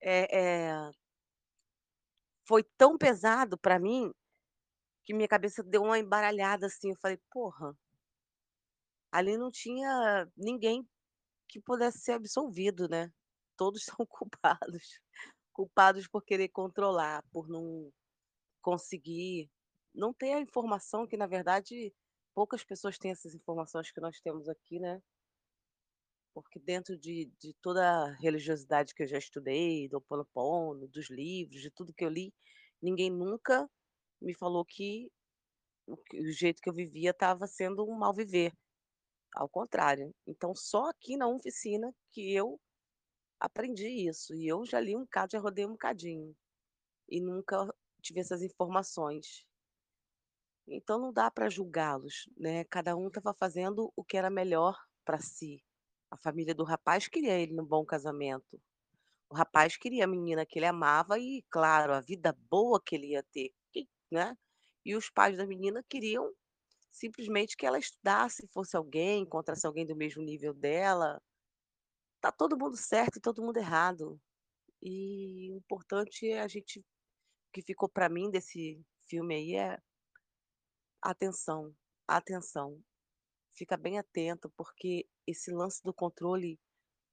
[0.00, 0.90] É, é...
[2.46, 4.12] Foi tão pesado para mim
[5.04, 6.90] que minha cabeça deu uma embaralhada assim.
[6.90, 7.76] Eu falei, porra,
[9.16, 10.86] ali não tinha ninguém
[11.48, 13.10] que pudesse ser absolvido, né?
[13.56, 15.00] Todos são culpados
[15.56, 17.90] culpados por querer controlar, por não
[18.60, 19.50] conseguir,
[19.94, 21.94] não ter a informação que, na verdade,
[22.34, 25.00] poucas pessoas têm essas informações que nós temos aqui, né?
[26.34, 31.62] Porque dentro de, de toda a religiosidade que eu já estudei, do Ponopono, dos livros,
[31.62, 32.34] de tudo que eu li,
[32.82, 33.66] ninguém nunca
[34.20, 35.10] me falou que
[35.86, 38.52] o, o jeito que eu vivia estava sendo um mal viver.
[39.36, 40.14] Ao contrário.
[40.26, 42.58] Então, só aqui na oficina que eu
[43.38, 44.34] aprendi isso.
[44.34, 46.34] E eu já li um bocado, já rodei um bocadinho.
[47.08, 47.68] E nunca
[48.00, 49.44] tive essas informações.
[50.66, 52.64] Então não dá para julgá-los, né?
[52.64, 55.62] Cada um estava fazendo o que era melhor para si.
[56.10, 58.60] A família do rapaz queria ele no bom casamento.
[59.28, 63.08] O rapaz queria a menina que ele amava e, claro, a vida boa que ele
[63.08, 63.52] ia ter,
[64.10, 64.36] né?
[64.84, 66.32] E os pais da menina queriam
[66.92, 71.20] simplesmente que ela estudasse, fosse alguém, encontrasse alguém do mesmo nível dela,
[72.20, 74.20] tá todo mundo certo e todo mundo errado.
[74.82, 79.78] E o importante é a gente o que ficou para mim desse filme aí é
[81.00, 81.74] atenção,
[82.06, 82.82] atenção.
[83.54, 86.58] Fica bem atento, porque esse lance do controle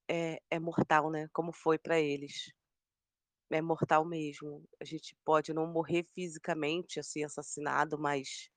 [0.09, 1.29] é, é mortal, né?
[1.31, 2.51] Como foi para eles.
[3.49, 4.67] É mortal mesmo.
[4.81, 8.49] A gente pode não morrer fisicamente, assim, assassinado, mas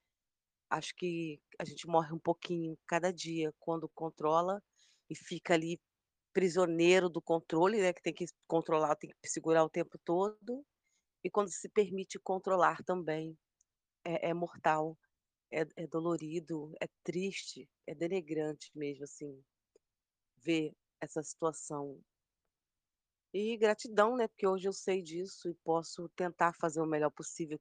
[0.70, 4.62] acho que a gente morre um pouquinho cada dia quando controla
[5.08, 5.80] e fica ali
[6.32, 10.64] prisioneiro do controle, né, que tem que controlar, tem que segurar o tempo todo,
[11.24, 13.36] e quando se permite controlar também,
[14.04, 14.98] é, é mortal,
[15.50, 19.42] é, é, dolorido, é triste, é denegrante mesmo, assim,
[20.36, 22.00] ver essa situação.
[23.32, 27.58] E gratidão, né, porque hoje eu sei disso e posso tentar fazer o melhor possível.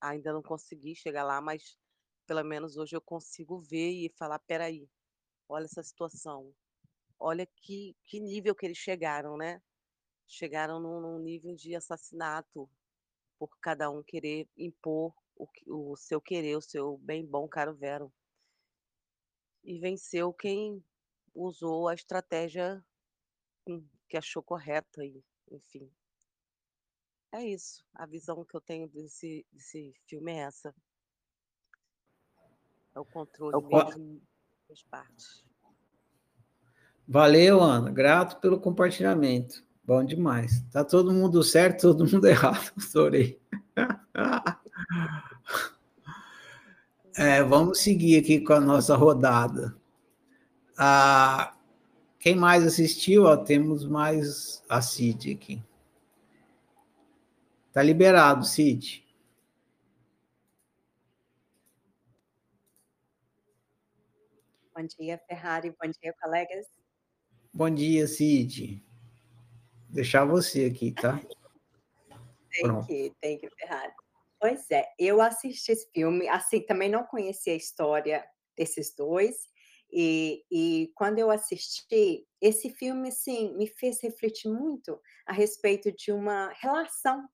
[0.00, 1.76] Ainda não consegui chegar lá, mas
[2.28, 4.86] pelo menos hoje eu consigo ver e falar, peraí,
[5.48, 6.54] olha essa situação,
[7.18, 9.62] olha que, que nível que eles chegaram, né?
[10.26, 12.68] Chegaram num, num nível de assassinato
[13.38, 18.12] por cada um querer impor o, o seu querer, o seu bem bom, caro Vero.
[19.64, 20.84] E venceu quem
[21.34, 22.84] usou a estratégia
[23.66, 25.90] hum, que achou correta, e, enfim.
[27.32, 27.82] É isso.
[27.94, 30.74] A visão que eu tenho desse, desse filme é essa.
[32.98, 33.62] É o controle é o...
[33.62, 34.20] mesmo
[34.68, 35.44] das partes.
[37.06, 37.92] Valeu, Ana.
[37.92, 39.64] Grato pelo compartilhamento.
[39.84, 40.64] Bom demais.
[40.72, 42.72] Tá todo mundo certo, todo mundo errado.
[42.76, 43.40] Estourei.
[47.16, 49.76] É, vamos seguir aqui com a nossa rodada.
[50.76, 51.56] Ah,
[52.18, 53.26] quem mais assistiu?
[53.26, 55.62] Ó, temos mais a Cid aqui.
[57.72, 59.07] Tá liberado, Cid.
[64.78, 65.70] Bom dia, Ferrari.
[65.70, 66.66] Bom dia, colegas.
[67.52, 68.80] Bom dia, Cid.
[69.88, 71.20] Deixar você aqui, tá?
[72.52, 73.92] Tem que, tem que, Ferrari.
[74.38, 78.24] Pois é, eu assisti esse filme, assim, também não conhecia a história
[78.56, 79.48] desses dois,
[79.90, 86.12] e, e quando eu assisti, esse filme, assim, me fez refletir muito a respeito de
[86.12, 87.28] uma relação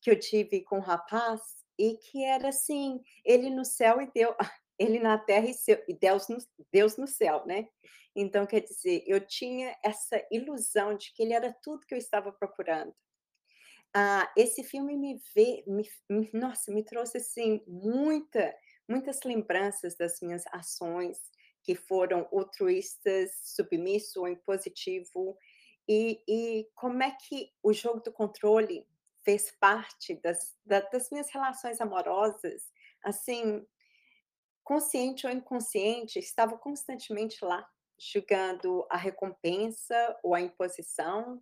[0.00, 1.40] que eu tive com o um rapaz,
[1.76, 4.36] e que era assim, ele no céu e Deus,
[4.78, 6.38] ele na terra e, seu, e Deus, no,
[6.72, 7.68] Deus no céu, né?
[8.16, 12.32] Então, quer dizer, eu tinha essa ilusão de que ele era tudo que eu estava
[12.32, 12.94] procurando.
[13.92, 15.88] Ah, esse filme me vê, me,
[16.32, 18.54] nossa, me trouxe assim muita,
[18.88, 21.18] muitas lembranças das minhas ações
[21.62, 25.36] que foram altruístas, submisso ou impositivo,
[25.88, 28.86] e, e como é que o jogo do controle
[29.24, 32.70] fez parte das, das minhas relações amorosas,
[33.02, 33.66] assim,
[34.64, 37.66] consciente ou inconsciente, estava constantemente lá
[37.98, 41.40] julgando a recompensa ou a imposição,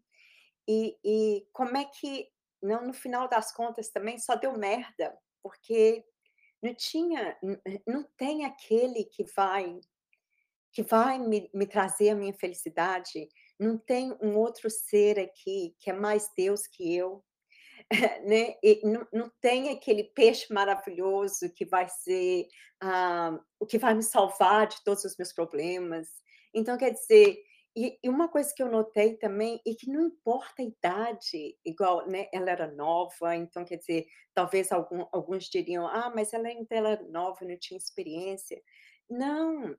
[0.69, 2.29] e, e como é que,
[2.63, 6.05] não, no final das contas, também só deu merda, porque
[6.63, 7.37] não tinha,
[7.87, 9.81] não tem aquele que vai
[10.75, 13.29] que vai me, me trazer a minha felicidade,
[13.61, 17.23] não tem um outro ser aqui que é mais Deus que eu,
[18.27, 18.55] né?
[18.63, 22.47] E não, não tem aquele peixe maravilhoso que vai ser
[22.81, 26.09] ah, o que vai me salvar de todos os meus problemas.
[26.55, 27.39] Então, quer dizer,
[27.75, 32.07] e, e, uma coisa que eu notei também é que não importa a idade, igual,
[32.07, 36.75] né, ela era nova, então quer dizer, talvez algum, alguns diriam, ah, mas ela ainda
[36.75, 38.63] era nova, não tinha experiência.
[39.09, 39.75] Não,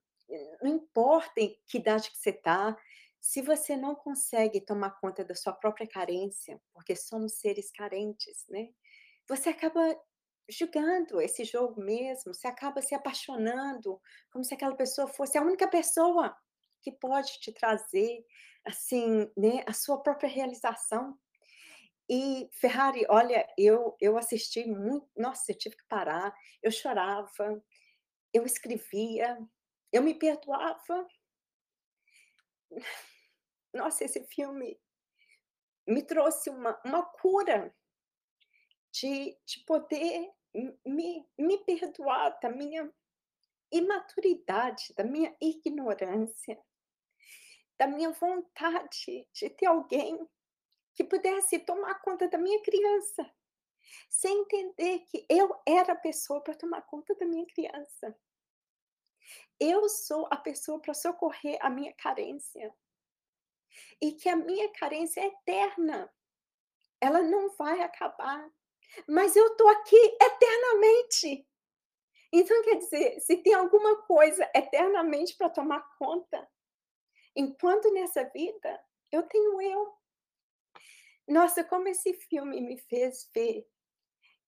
[0.62, 2.76] não importa em que idade que você está,
[3.23, 8.67] se você não consegue tomar conta da sua própria carência, porque somos seres carentes, né?
[9.29, 9.97] Você acaba
[10.49, 15.69] julgando esse jogo mesmo, você acaba se apaixonando, como se aquela pessoa fosse a única
[15.69, 16.36] pessoa
[16.81, 18.25] que pode te trazer,
[18.65, 21.17] assim, né, a sua própria realização.
[22.09, 27.63] E Ferrari, olha, eu eu assisti muito, nossa, eu tive que parar, eu chorava,
[28.33, 29.38] eu escrevia,
[29.93, 31.07] eu me perdoava.
[33.73, 34.79] Nossa, esse filme
[35.88, 37.75] me trouxe uma, uma cura
[38.91, 40.31] de, de poder
[40.86, 42.93] me, me perdoar da minha
[43.71, 46.62] imaturidade, da minha ignorância,
[47.77, 50.19] da minha vontade de ter alguém
[50.93, 53.27] que pudesse tomar conta da minha criança,
[54.07, 58.15] sem entender que eu era a pessoa para tomar conta da minha criança.
[59.59, 62.71] Eu sou a pessoa para socorrer a minha carência
[64.01, 66.12] e que a minha carência é eterna.
[66.99, 68.49] Ela não vai acabar.
[69.07, 71.47] Mas eu estou aqui eternamente.
[72.31, 76.49] Então, quer dizer, se tem alguma coisa eternamente para tomar conta,
[77.36, 79.93] enquanto nessa vida, eu tenho eu.
[81.27, 83.67] Nossa, como esse filme me fez ver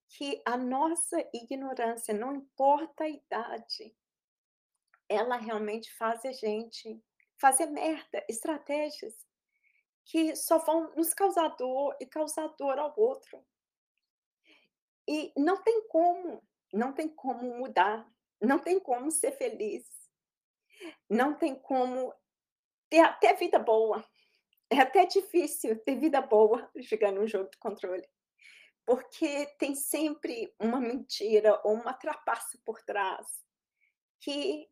[0.09, 3.95] que a nossa ignorância, não importa a idade,
[5.07, 7.01] ela realmente faz a gente
[7.37, 9.13] fazer merda, estratégias
[10.05, 13.43] que só vão nos causar dor e causar dor ao outro.
[15.07, 18.07] E não tem como, não tem como mudar,
[18.41, 19.87] não tem como ser feliz,
[21.09, 22.13] não tem como
[22.89, 24.05] ter até vida boa.
[24.69, 28.07] É até difícil ter vida boa jogando um jogo de controle,
[28.85, 33.27] porque tem sempre uma mentira ou uma trapaça por trás
[34.19, 34.67] que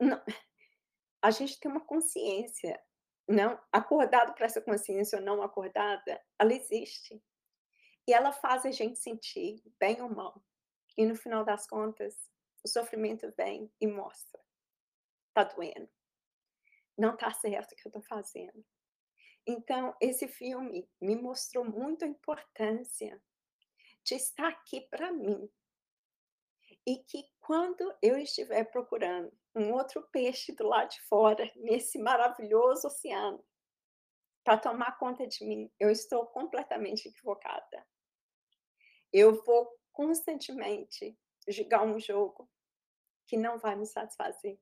[0.00, 0.22] não,
[1.22, 2.80] a gente tem uma consciência,
[3.28, 7.22] não acordado para essa consciência ou não acordada, ela existe.
[8.06, 10.44] E ela faz a gente sentir bem ou mal.
[10.96, 12.30] E no final das contas,
[12.62, 14.40] o sofrimento vem e mostra.
[15.32, 15.88] Tá doendo.
[16.96, 18.64] Não tá certo o que eu tô fazendo.
[19.46, 23.20] Então, esse filme me mostrou muito a importância
[24.04, 25.50] de estar aqui para mim,
[26.86, 32.86] e que quando eu estiver procurando um outro peixe do lado de fora, nesse maravilhoso
[32.86, 33.44] oceano,
[34.42, 37.86] para tomar conta de mim, eu estou completamente equivocada.
[39.12, 41.14] Eu vou constantemente
[41.46, 42.50] jogar um jogo
[43.26, 44.58] que não vai me satisfazer.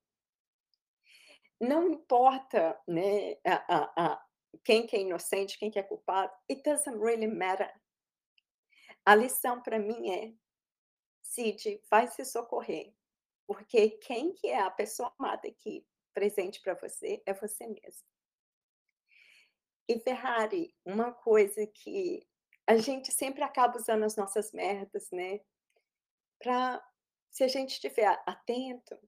[1.60, 4.26] Não importa né, a, a, a,
[4.64, 7.72] quem que é inocente, quem que é culpado, it doesn't really matter.
[9.06, 10.34] A lição para mim é
[11.32, 12.92] Cid, vai se socorrer,
[13.46, 18.06] porque quem que é a pessoa amada aqui presente para você é você mesmo.
[19.88, 22.28] E Ferrari, uma coisa que
[22.66, 25.40] a gente sempre acaba usando as nossas merdas, né?
[26.38, 26.84] Para,
[27.30, 28.98] se a gente estiver atento,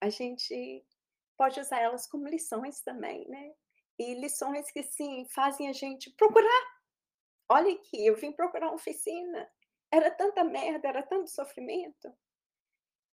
[0.00, 0.82] a gente
[1.36, 3.54] pode usar elas como lições também, né?
[3.98, 6.64] E lições que, sim, fazem a gente procurar.
[7.46, 9.52] Olha aqui, eu vim procurar uma oficina.
[9.94, 12.12] Era tanta merda, era tanto sofrimento,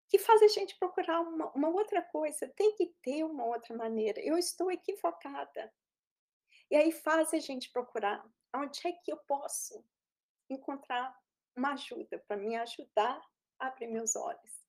[0.09, 2.49] que faz a gente procurar uma, uma outra coisa.
[2.57, 4.19] Tem que ter uma outra maneira.
[4.19, 5.71] Eu estou equivocada.
[6.71, 8.27] E aí faz a gente procurar
[8.57, 9.85] onde é que eu posso
[10.49, 11.15] encontrar
[11.55, 13.21] uma ajuda para me ajudar
[13.59, 14.65] a abrir meus olhos.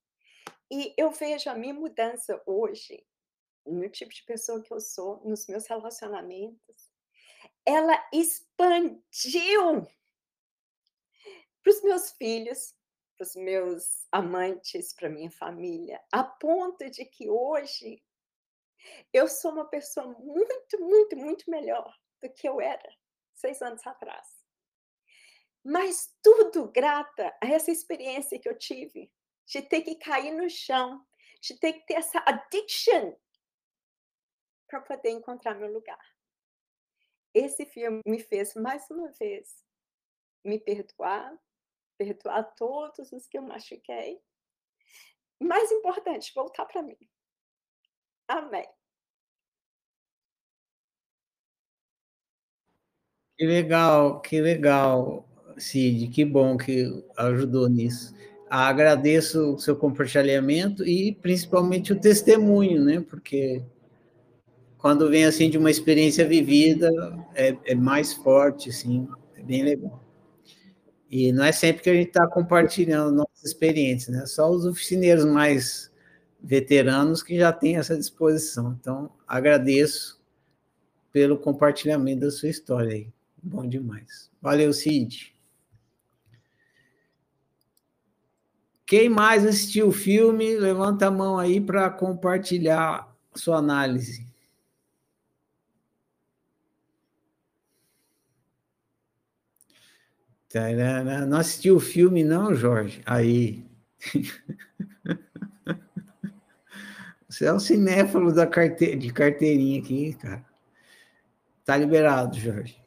[0.69, 3.07] E eu vejo a minha mudança hoje,
[3.65, 6.91] no tipo de pessoa que eu sou, nos meus relacionamentos.
[7.65, 9.87] Ela expandiu
[11.63, 12.75] para os meus filhos,
[13.17, 18.03] para os meus amantes, para minha família, a ponto de que hoje
[19.13, 22.89] eu sou uma pessoa muito, muito, muito melhor do que eu era
[23.33, 24.27] seis anos atrás.
[25.63, 29.11] Mas tudo grata a essa experiência que eu tive
[29.45, 31.05] de ter que cair no chão,
[31.41, 33.15] de ter que ter essa addiction
[34.67, 36.01] para poder encontrar meu lugar.
[37.33, 39.63] Esse filme me fez mais uma vez
[40.43, 41.37] me perdoar,
[42.01, 44.19] perdoar todos os que eu machuquei.
[45.39, 46.97] Mais importante, voltar para mim.
[48.27, 48.65] Amém.
[53.37, 55.27] Que legal, que legal,
[55.57, 58.15] Cid, que bom que ajudou nisso.
[58.49, 62.99] Agradeço o seu compartilhamento e principalmente o testemunho, né?
[62.99, 63.63] Porque
[64.77, 66.89] quando vem assim de uma experiência vivida,
[67.35, 70.10] é, é mais forte, assim, é bem legal.
[71.11, 74.25] E não é sempre que a gente está compartilhando nossas experiências, né?
[74.25, 75.91] Só os oficineiros mais
[76.41, 78.77] veteranos que já têm essa disposição.
[78.79, 80.21] Então, agradeço
[81.11, 83.07] pelo compartilhamento da sua história aí.
[83.43, 84.31] Bom demais.
[84.41, 85.35] Valeu, Cid.
[88.85, 94.30] Quem mais assistiu o filme, levanta a mão aí para compartilhar sua análise.
[101.27, 103.01] Não assistiu o filme, não, Jorge?
[103.05, 103.65] Aí.
[107.29, 108.95] Você é o cinéfalo da carte...
[108.95, 110.45] de carteirinha aqui, cara.
[111.63, 112.81] Tá liberado, Jorge.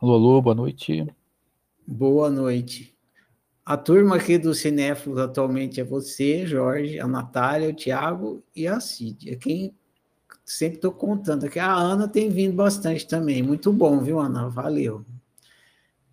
[0.00, 1.06] Alô, alô, boa noite.
[1.86, 2.96] Boa noite.
[3.64, 8.80] A turma aqui do Cinéfilos atualmente é você, Jorge, a Natália, o Tiago e a
[8.80, 9.30] Cid.
[9.30, 9.78] É quem
[10.50, 11.60] sempre estou contando aqui.
[11.60, 13.40] A Ana tem vindo bastante também.
[13.40, 14.48] Muito bom, viu, Ana?
[14.48, 15.06] Valeu.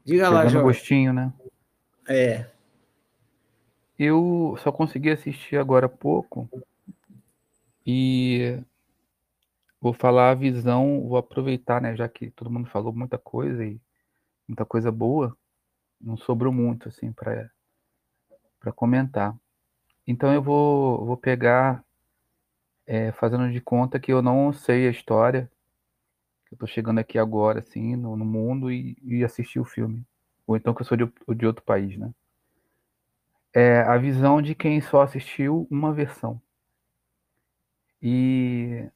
[0.06, 0.68] Diga Pegando lá, Jorge.
[0.68, 1.34] gostinho, né?
[2.08, 2.46] É.
[3.98, 6.48] Eu só consegui assistir agora há pouco
[7.84, 8.62] e
[9.82, 13.82] vou falar a visão, vou aproveitar, né, já que todo mundo falou muita coisa e
[14.48, 15.36] muita coisa boa,
[16.00, 17.50] não sobrou muito assim para
[18.60, 19.36] para comentar.
[20.06, 21.84] Então eu vou vou pegar
[22.88, 25.52] é, fazendo de conta que eu não sei a história,
[26.46, 30.04] que eu estou chegando aqui agora, assim, no, no mundo e, e assistir o filme.
[30.48, 32.10] Ou então que eu sou de, de outro país, né?
[33.54, 36.42] É a visão de quem só assistiu uma versão.
[38.02, 38.90] E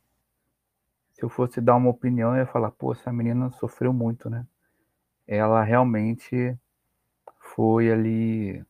[1.13, 4.45] se eu fosse dar uma opinião, eu ia falar, pô, essa menina sofreu muito, né?
[5.27, 6.57] Ela realmente
[7.39, 8.63] foi ali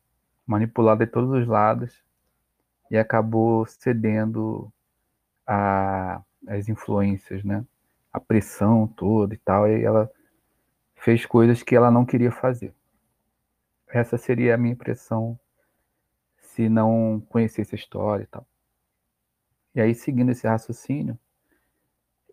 [0.45, 2.03] manipulada de todos os lados
[2.89, 4.71] e acabou cedendo
[5.45, 7.65] a, as influências, né?
[8.11, 10.11] A pressão toda e tal, e ela
[10.95, 12.73] fez coisas que ela não queria fazer.
[13.87, 15.39] Essa seria a minha impressão
[16.37, 18.45] se não conhecesse a história e tal.
[19.73, 21.17] E aí, seguindo esse raciocínio,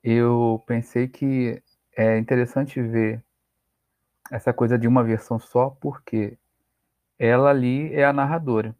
[0.03, 1.63] eu pensei que
[1.97, 3.23] é interessante ver
[4.31, 6.37] essa coisa de uma versão só, porque
[7.19, 8.75] ela ali é a narradora,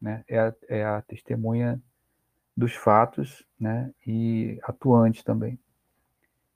[0.00, 0.24] né?
[0.28, 1.80] é, a, é a testemunha
[2.60, 5.58] dos fatos, né, e atuante também.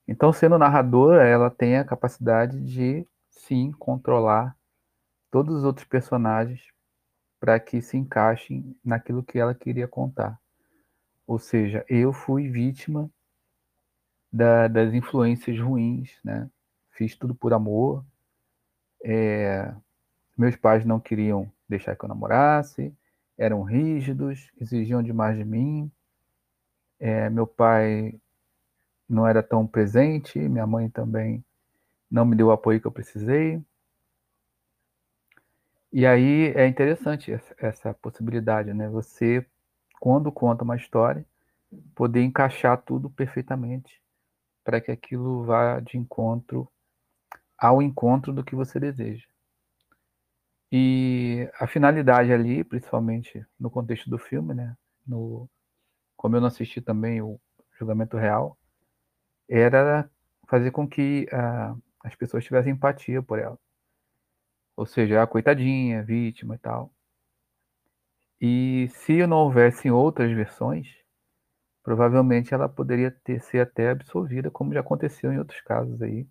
[0.06, 4.54] Então, sendo narradora, ela tem a capacidade de, sim, controlar
[5.30, 6.60] todos os outros personagens
[7.40, 10.38] para que se encaixem naquilo que ela queria contar.
[11.26, 13.10] Ou seja, eu fui vítima
[14.30, 16.50] da, das influências ruins, né?
[16.90, 18.04] Fiz tudo por amor.
[19.02, 19.74] É,
[20.36, 22.94] meus pais não queriam deixar que eu namorasse,
[23.36, 25.90] eram rígidos, exigiam demais de mim.
[26.98, 28.18] É, meu pai
[29.08, 31.44] não era tão presente, minha mãe também
[32.10, 33.62] não me deu o apoio que eu precisei.
[35.92, 38.88] E aí é interessante essa, essa possibilidade, né?
[38.88, 39.46] Você,
[40.00, 41.24] quando conta uma história,
[41.94, 44.02] poder encaixar tudo perfeitamente
[44.64, 46.68] para que aquilo vá de encontro
[47.58, 49.26] ao encontro do que você deseja.
[50.76, 55.48] E a finalidade ali, principalmente no contexto do filme, né, no,
[56.16, 57.40] como eu não assisti também o
[57.78, 58.58] julgamento real,
[59.48, 60.10] era
[60.48, 63.56] fazer com que uh, as pessoas tivessem empatia por ela.
[64.76, 66.92] Ou seja, a coitadinha, vítima e tal.
[68.40, 70.88] E se não houvessem outras versões,
[71.84, 76.26] provavelmente ela poderia ter ser até absolvida, como já aconteceu em outros casos aí,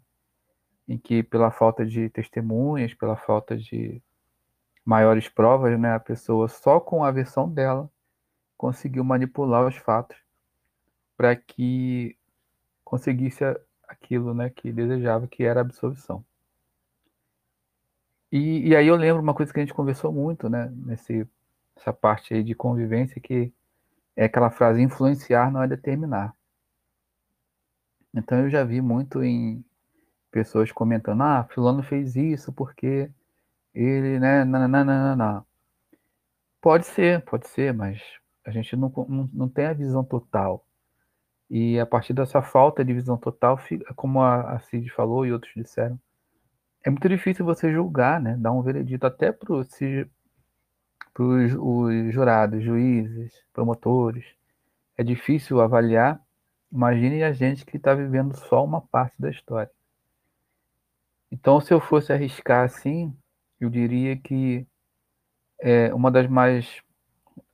[0.86, 4.04] em que pela falta de testemunhas, pela falta de
[4.86, 7.90] maiores provas, né, a pessoa só com a versão dela
[8.58, 10.18] conseguiu manipular os fatos
[11.16, 12.18] para que
[12.84, 13.44] conseguisse
[13.88, 16.24] aquilo, né, que desejava, que era a absolvição.
[18.32, 21.28] E, e aí eu lembro uma coisa que a gente conversou muito, né, nesse,
[21.76, 23.54] nessa parte aí de convivência, que
[24.16, 26.36] é aquela frase influenciar não é determinar.
[28.14, 29.64] Então eu já vi muito em
[30.32, 33.10] pessoas comentando, ah, fulano fez isso porque
[33.74, 35.45] ele, né, não.
[36.61, 38.01] Pode ser, pode ser, mas
[38.45, 40.65] a gente não, não, não tem a visão total.
[41.49, 43.59] E a partir dessa falta de visão total,
[43.95, 45.99] como a, a Cid falou e outros disseram,
[46.84, 48.36] é muito difícil você julgar, né?
[48.38, 49.67] Dar um veredito até para os
[52.11, 54.26] jurados, juízes, promotores.
[54.97, 56.21] É difícil avaliar.
[56.71, 59.71] Imagine a gente que está vivendo só uma parte da história.
[61.32, 63.15] Então, se eu fosse arriscar assim,
[63.64, 64.68] eu diria que
[65.59, 66.82] é uma das mais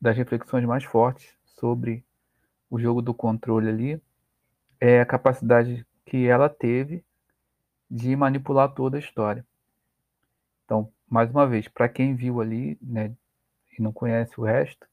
[0.02, 2.04] das reflexões mais fortes sobre
[2.70, 4.02] o jogo do controle ali
[4.80, 7.04] é a capacidade que ela teve
[7.90, 9.46] de manipular toda a história.
[10.66, 13.16] Então, mais uma vez, para quem viu ali, né,
[13.78, 14.88] e não conhece o resto,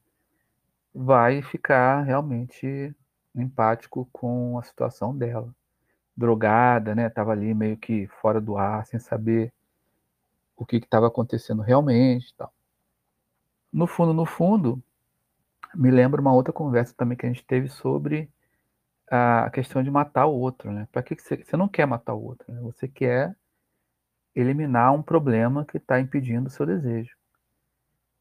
[0.93, 2.95] vai ficar realmente
[3.35, 5.53] empático com a situação dela.
[6.15, 9.53] Drogada, né, tava ali meio que fora do ar, sem saber
[10.57, 12.51] o que estava acontecendo realmente, tal.
[13.71, 14.81] No fundo, no fundo,
[15.75, 18.29] me lembra uma outra conversa também que a gente teve sobre
[19.09, 20.87] a questão de matar o outro, né?
[20.91, 22.51] Para que você, você não quer matar o outro?
[22.51, 22.59] Né?
[22.61, 23.35] Você quer
[24.35, 27.15] eliminar um problema que está impedindo o seu desejo.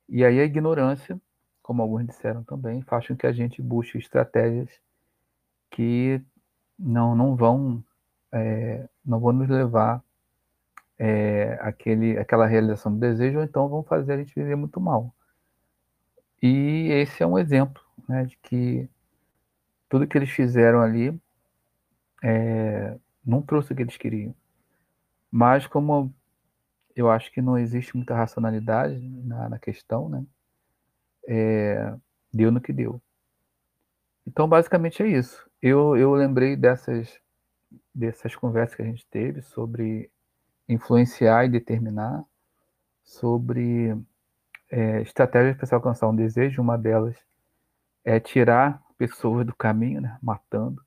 [0.09, 1.21] E aí a ignorância,
[1.63, 4.71] como alguns disseram também, faz com que a gente busque estratégias
[5.71, 6.23] que
[6.79, 7.83] não não vão
[8.33, 10.03] é, não vão nos levar
[10.99, 15.15] é, aquele aquela realização do desejo, ou então vão fazer a gente viver muito mal.
[16.43, 18.89] E esse é um exemplo né, de que
[19.89, 21.19] tudo que eles fizeram ali
[22.23, 24.35] é, não trouxe o que eles queriam.
[25.31, 26.13] Mas como
[26.95, 30.25] eu acho que não existe muita racionalidade na, na questão, né?
[31.29, 31.95] É,
[32.33, 33.01] deu no que deu.
[34.27, 35.49] Então, basicamente é isso.
[35.61, 37.21] Eu, eu lembrei dessas,
[37.95, 40.11] dessas conversas que a gente teve sobre
[40.69, 42.25] influenciar e determinar,
[43.05, 43.97] sobre
[44.71, 46.61] é, estratégias para se alcançar um desejo.
[46.61, 47.17] Uma delas
[48.05, 50.85] é tirar pessoas do caminho, né, matando,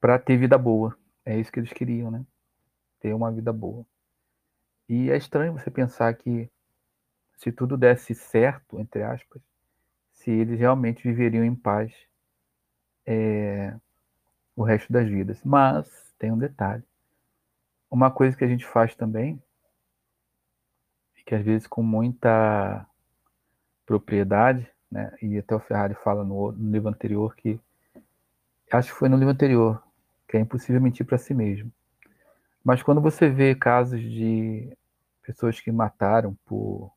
[0.00, 0.96] para ter vida boa.
[1.24, 2.24] É isso que eles queriam, né?
[3.00, 3.84] Ter uma vida boa.
[4.88, 6.50] E é estranho você pensar que
[7.36, 9.40] se tudo desse certo, entre aspas,
[10.12, 11.92] se eles realmente viveriam em paz
[13.06, 13.74] é,
[14.56, 15.42] o resto das vidas.
[15.44, 16.82] Mas tem um detalhe.
[17.90, 19.42] Uma coisa que a gente faz também,
[21.18, 22.86] e que às vezes com muita
[23.84, 25.12] propriedade, né?
[25.20, 27.58] E até o Ferrari fala no, no livro anterior que
[28.70, 29.82] acho que foi no livro anterior
[30.28, 31.72] que é impossível mentir para si mesmo.
[32.62, 34.76] Mas quando você vê casos de
[35.22, 36.92] pessoas que mataram por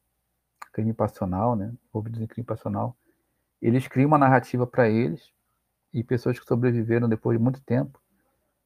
[0.71, 2.95] crime passional, né, ouvidos em crime passional,
[3.59, 5.31] eles criam uma narrativa para eles
[5.91, 7.99] e pessoas que sobreviveram depois de muito tempo,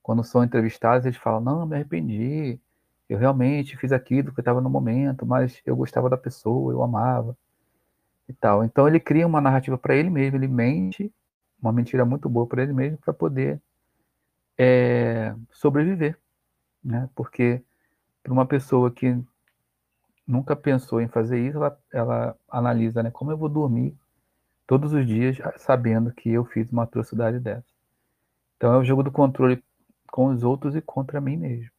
[0.08, 2.58] quando são entrevistadas, eles falam: "Não, me arrependi.
[3.10, 7.38] Eu realmente fiz aquilo que estava no momento, mas eu gostava da pessoa, eu amava"
[8.30, 8.64] e tal.
[8.64, 11.14] Então ele cria uma narrativa para ele mesmo, ele mente,
[11.62, 13.62] uma mentira muito boa para ele mesmo, para poder
[14.58, 16.18] é, sobreviver,
[16.84, 17.10] né?
[17.16, 17.62] Porque
[18.24, 19.18] para uma pessoa que
[20.28, 23.12] nunca pensou em fazer isso, ela, ela analisa, né?
[23.12, 23.95] Como eu vou dormir
[24.68, 27.68] todos os dias sabendo que eu fiz uma atrocidade dessa.
[28.58, 29.64] Então é o jogo do controle
[30.18, 31.70] com os outros e contra mim mesmo.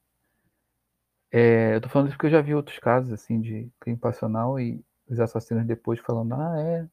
[1.33, 4.61] É, eu tô falando isso porque eu já vi outros casos assim de crime passional
[4.61, 6.89] e os assassinos depois falando, ah, é,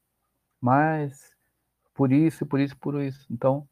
[0.60, 1.32] mas
[1.94, 3.24] por isso, por isso, por isso.
[3.30, 3.64] Então,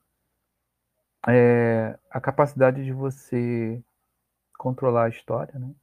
[1.27, 3.83] é, a capacidade de você
[4.57, 5.75] controlar a história, né?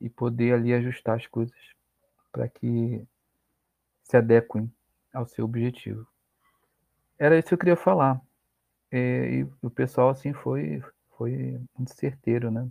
[0.00, 1.56] E poder ali ajustar as coisas
[2.32, 3.06] para que
[4.02, 4.68] se adequem
[5.12, 6.08] ao seu objetivo.
[7.16, 8.20] Era isso que eu queria falar.
[8.90, 10.82] É, e o pessoal, assim, foi,
[11.16, 12.68] foi muito certeiro, né?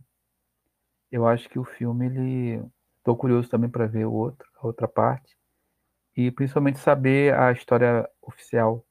[1.11, 2.63] Eu acho que o filme, ele
[3.03, 5.35] Estou curioso também para ver o outro, a outra parte.
[6.15, 8.85] E principalmente saber a história oficial.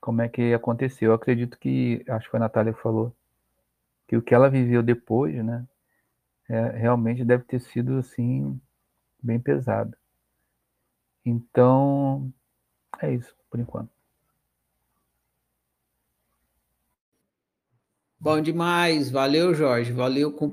[0.00, 1.10] Como é que aconteceu.
[1.10, 3.14] Eu acredito que, acho que foi a Natália que falou,
[4.08, 5.66] que o que ela viveu depois, né?
[6.48, 8.58] É, realmente deve ter sido, assim,
[9.22, 9.94] bem pesado.
[11.26, 12.32] Então,
[13.02, 13.93] é isso, por enquanto.
[18.24, 19.10] Bom demais.
[19.10, 19.92] Valeu, Jorge.
[19.92, 20.52] Valeu o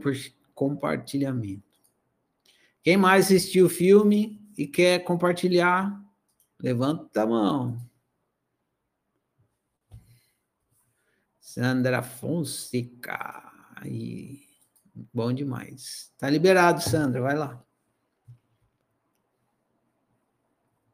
[0.53, 1.63] compartilhamento.
[2.83, 6.03] Quem mais assistiu o filme e quer compartilhar,
[6.61, 7.89] levanta a mão.
[11.39, 13.49] Sandra Fonseca.
[13.77, 14.41] Aí.
[15.13, 16.13] Bom demais.
[16.17, 17.65] Tá liberado, Sandra, vai lá.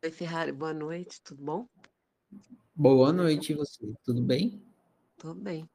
[0.04, 1.68] Oi, Ferrari, boa noite, tudo bom?
[2.76, 3.92] Boa noite, e você?
[4.04, 4.64] Tudo bem?
[5.18, 5.68] Tudo bem.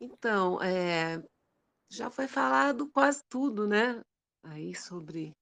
[0.00, 1.22] Então, é,
[1.90, 4.02] já foi falado quase tudo, né?
[4.42, 5.34] aí sobre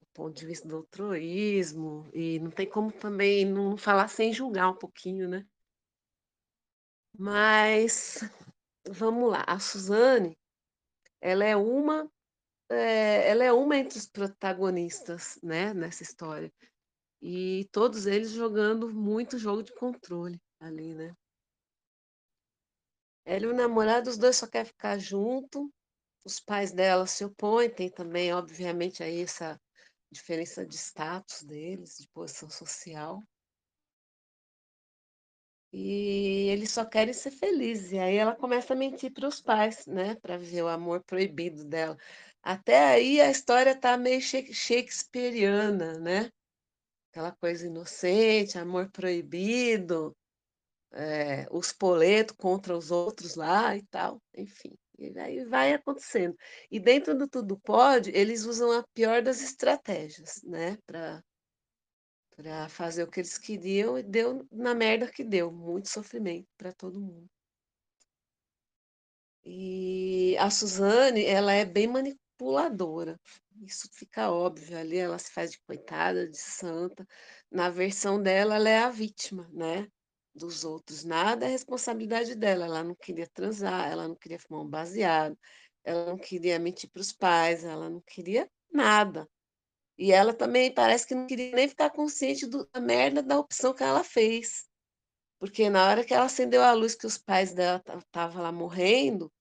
[0.00, 4.70] o ponto de vista do altruísmo, e não tem como também não falar sem julgar
[4.70, 5.46] um pouquinho, né?
[7.16, 8.20] Mas
[8.88, 10.36] vamos lá, a Suzane,
[11.20, 12.10] ela é uma
[12.70, 16.52] é, ela é uma entre os protagonistas, né, nessa história.
[17.20, 21.14] E todos eles jogando muito jogo de controle ali, né?
[23.28, 25.70] Ela e o namorado, os dois só querem ficar junto.
[26.24, 29.60] Os pais dela se opõem, tem também, obviamente, aí essa
[30.10, 33.22] diferença de status deles, de posição social.
[35.70, 37.92] E eles só querem ser felizes.
[37.92, 41.64] E aí ela começa a mentir para os pais, né, para viver o amor proibido
[41.66, 41.98] dela.
[42.42, 46.30] Até aí a história está meio shakespeariana, né?
[47.10, 50.16] Aquela coisa inocente, amor proibido,
[50.92, 54.76] é, os poletos contra os outros lá e tal, enfim.
[54.98, 56.36] E aí vai acontecendo.
[56.70, 60.76] E dentro do Tudo Pode, eles usam a pior das estratégias, né?
[60.86, 61.22] Para
[62.68, 67.00] fazer o que eles queriam e deu na merda que deu, muito sofrimento para todo
[67.00, 67.28] mundo.
[69.44, 73.18] E a Suzane, ela é bem manipuladora.
[73.62, 77.06] Isso fica óbvio ali, ela se faz de coitada, de santa.
[77.50, 79.88] Na versão dela, ela é a vítima, né?
[80.38, 81.04] Dos outros.
[81.04, 82.66] Nada é responsabilidade dela.
[82.66, 85.36] Ela não queria transar, ela não queria fumar um baseado,
[85.82, 89.28] ela não queria mentir para os pais, ela não queria nada.
[89.98, 93.74] E ela também parece que não queria nem ficar consciente do, da merda da opção
[93.74, 94.68] que ela fez.
[95.40, 99.32] Porque na hora que ela acendeu a luz que os pais dela estavam lá morrendo,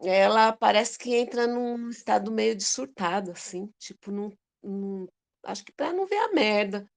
[0.00, 5.08] ela parece que entra num estado meio de surtado, assim, tipo, num,
[5.44, 6.88] acho que para não ver a merda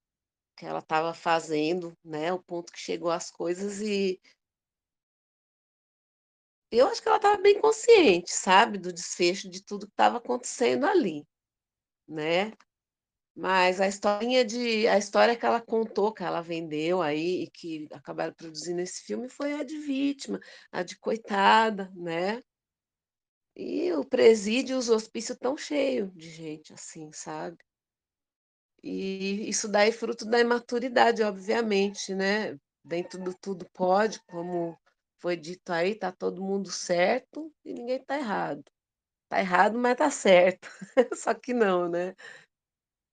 [0.58, 2.34] que ela estava fazendo, né?
[2.34, 4.20] O ponto que chegou as coisas e
[6.72, 10.86] eu acho que ela estava bem consciente, sabe, do desfecho de tudo que estava acontecendo
[10.86, 11.26] ali,
[12.08, 12.54] né?
[13.36, 17.88] Mas a historinha de a história que ela contou, que ela vendeu aí e que
[17.94, 20.40] acabaram produzindo esse filme foi a de vítima,
[20.72, 22.42] a de coitada, né?
[23.56, 27.58] E o presídio e os hospícios estão cheios de gente assim, sabe?
[28.84, 32.58] E isso daí é fruto da imaturidade, obviamente, né?
[32.84, 34.78] Dentro do tudo pode, como
[35.20, 38.64] foi dito aí, tá todo mundo certo e ninguém tá errado.
[39.30, 40.70] Tá errado, mas tá certo.
[41.16, 42.16] Só que não, né?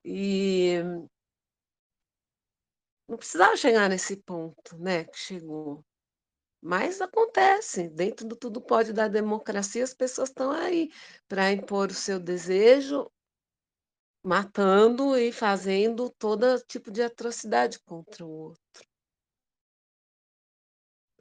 [0.04, 0.78] E
[3.08, 5.84] não precisava chegar nesse ponto, né, que chegou.
[6.62, 10.90] Mas acontece, dentro do tudo pode da democracia, as pessoas estão aí
[11.28, 13.10] para impor o seu desejo,
[14.24, 18.88] matando e fazendo todo tipo de atrocidade contra o outro.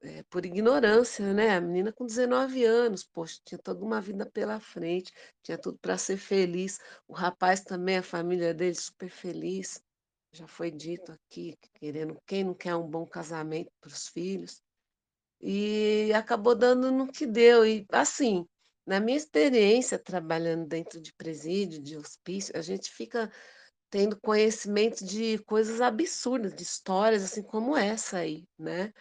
[0.02, 1.56] É, por ignorância, né?
[1.56, 5.98] A menina com 19 anos, poxa, tinha toda uma vida pela frente, tinha tudo para
[5.98, 6.80] ser feliz.
[7.08, 9.82] O rapaz também, a família dele super feliz.
[10.32, 14.62] Já foi dito aqui, querendo quem não quer um bom casamento para os filhos
[15.44, 17.66] e acabou dando no que deu.
[17.66, 18.46] E, assim,
[18.86, 23.32] na minha experiência trabalhando dentro de presídio, de hospício, a gente fica
[23.90, 28.92] tendo conhecimento de coisas absurdas, de histórias assim como essa aí, né?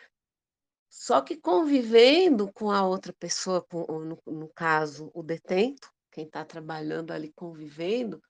[0.89, 6.45] Só que convivendo com a outra pessoa, com, no, no caso, o detento, quem está
[6.45, 8.22] trabalhando ali convivendo,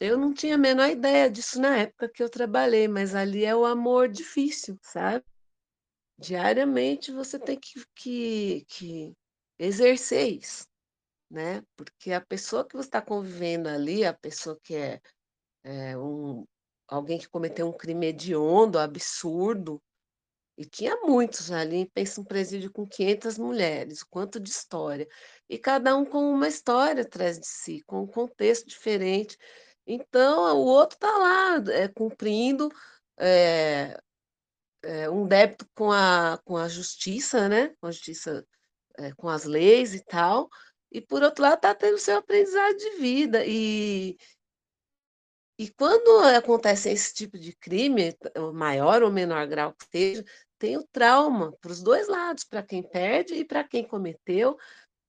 [0.00, 3.54] eu não tinha a menor ideia disso na época que eu trabalhei, mas ali é
[3.54, 5.24] o amor difícil, sabe?
[6.18, 9.16] Diariamente você tem que, que, que
[9.58, 10.66] exercer isso,
[11.30, 11.62] né?
[11.76, 15.00] Porque a pessoa que você está convivendo ali, a pessoa que é,
[15.64, 16.46] é um,
[16.86, 19.82] alguém que cometeu um crime hediondo, absurdo,
[20.58, 25.06] e tinha muitos ali, pensa um presídio com 500 mulheres, quanto de história.
[25.48, 29.38] E cada um com uma história atrás de si, com um contexto diferente.
[29.86, 32.68] Então, o outro está lá é, cumprindo
[33.16, 33.96] é,
[34.82, 37.72] é, um débito com a, com a justiça, né?
[37.80, 38.44] com a justiça,
[38.98, 40.48] é, com as leis e tal,
[40.90, 43.44] e por outro lado está tendo seu aprendizado de vida.
[43.46, 44.16] E,
[45.58, 48.16] e quando acontece esse tipo de crime,
[48.54, 50.24] maior ou menor grau que seja,
[50.58, 54.58] tem o trauma para os dois lados, para quem perde e para quem cometeu.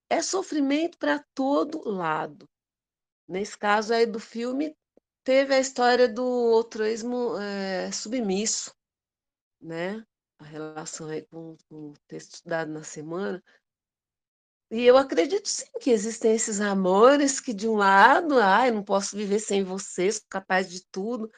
[0.09, 2.47] É sofrimento para todo lado.
[3.27, 4.75] Nesse caso aí do filme,
[5.23, 6.23] teve a história do
[6.55, 8.73] altruísmo é, submisso,
[9.61, 10.03] né?
[10.39, 13.43] A relação aí com, com o texto estudado na semana.
[14.71, 19.15] E eu acredito sim que existem esses amores que, de um lado, ai, não posso
[19.15, 21.31] viver sem você, sou capaz de tudo.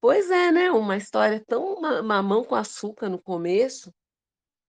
[0.00, 0.70] Pois é, né?
[0.70, 3.92] Uma história tão mamão com açúcar no começo,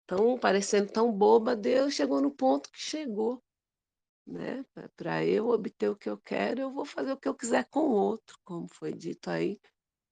[0.07, 3.41] tão parecendo tão boba, Deus chegou no ponto que chegou.
[4.25, 4.65] né?
[4.95, 7.81] Para eu obter o que eu quero, eu vou fazer o que eu quiser com
[7.81, 9.59] o outro, como foi dito aí.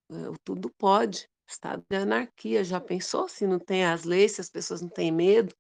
[0.10, 2.64] O tudo pode, estado de anarquia.
[2.64, 5.56] Já pensou se não tem as leis, se as pessoas não têm medo,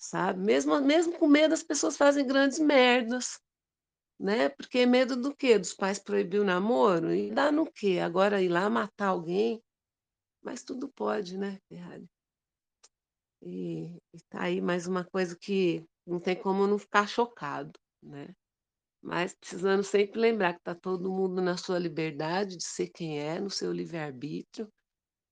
[0.00, 0.40] sabe?
[0.40, 3.38] Mesmo, mesmo com medo, as pessoas fazem grandes merdas,
[4.18, 4.48] né?
[4.48, 5.58] Porque medo do quê?
[5.58, 7.14] Dos pais proibir o namoro?
[7.14, 7.98] E dá no quê?
[8.02, 9.62] Agora ir lá matar alguém?
[10.42, 12.08] Mas tudo pode, né, Ferrari?
[13.42, 18.34] E, e tá aí mais uma coisa que não tem como não ficar chocado, né?
[19.02, 23.38] Mas precisando sempre lembrar que está todo mundo na sua liberdade de ser quem é,
[23.38, 24.68] no seu livre-arbítrio,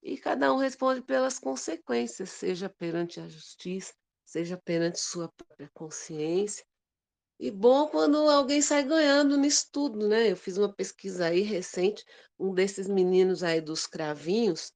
[0.02, 3.92] e cada um responde pelas consequências, seja perante a justiça,
[4.29, 6.64] seja perante sua própria consciência.
[7.41, 10.31] E bom quando alguém sai ganhando nisso tudo, né?
[10.31, 12.05] Eu fiz uma pesquisa aí recente,
[12.39, 14.72] um desses meninos aí dos cravinhos,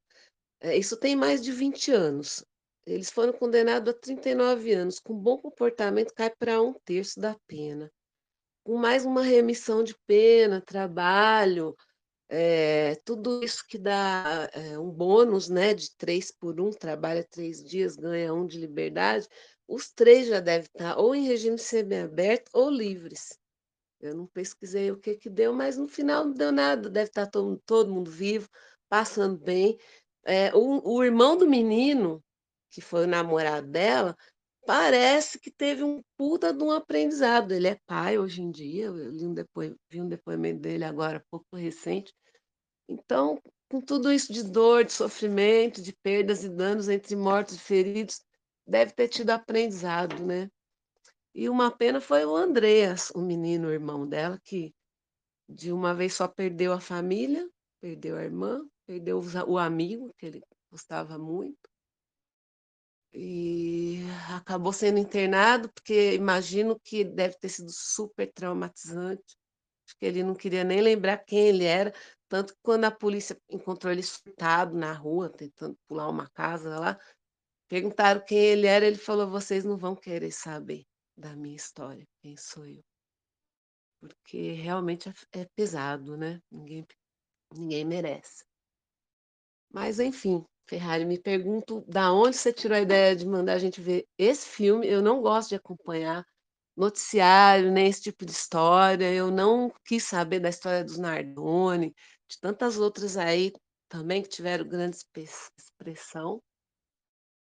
[0.61, 2.45] é, isso tem mais de 20 anos.
[2.87, 4.99] Eles foram condenados a 39 anos.
[5.01, 7.93] Com bom comportamento, cai para um terço da pena.
[8.65, 11.77] Com mais uma remissão de pena, trabalho,
[12.35, 17.63] é, tudo isso que dá é, um bônus né, de três por um, trabalha três
[17.63, 19.29] dias, ganha um de liberdade,
[19.69, 23.39] os três já devem estar ou em regime semiaberto ou livres.
[24.01, 27.27] Eu não pesquisei o que, que deu, mas no final não deu nada, deve estar
[27.27, 28.49] todo, todo mundo vivo,
[28.89, 29.79] passando bem.
[30.25, 32.25] É, o, o irmão do menino,
[32.71, 34.17] que foi o namorado dela,
[34.65, 37.53] parece que teve um puta de um aprendizado.
[37.53, 39.35] Ele é pai hoje em dia, eu li um
[39.91, 42.15] vi um depoimento dele agora, pouco recente.
[42.93, 43.41] Então,
[43.71, 48.21] com tudo isso de dor, de sofrimento, de perdas e danos entre mortos e feridos,
[48.67, 50.51] deve ter tido aprendizado, né?
[51.35, 54.75] E uma pena foi o Andreas, o menino, o irmão dela, que
[55.49, 57.49] de uma vez só perdeu a família,
[57.81, 61.71] perdeu a irmã, perdeu o amigo, que ele gostava muito,
[63.15, 64.01] e
[64.37, 69.37] acabou sendo internado, porque imagino que deve ter sido super traumatizante.
[69.87, 71.93] Acho que ele não queria nem lembrar quem ele era,
[72.33, 76.99] tanto que quando a polícia encontrou ele surtado na rua, tentando pular uma casa lá,
[77.69, 82.35] perguntaram quem ele era, ele falou: "Vocês não vão querer saber da minha história, quem
[82.39, 82.83] sou eu".
[84.01, 86.41] Porque realmente é, é pesado, né?
[86.51, 86.87] Ninguém
[87.53, 88.47] ninguém merece.
[89.71, 93.79] Mas enfim, Ferrari, me pergunto da onde você tirou a ideia de mandar a gente
[93.79, 94.89] ver esse filme.
[94.89, 96.25] Eu não gosto de acompanhar
[96.77, 99.13] noticiário, nem esse tipo de história.
[99.13, 101.95] Eu não quis saber da história dos Nardoni,
[102.33, 103.53] de tantas outras aí
[103.89, 106.43] também que tiveram grande expressão.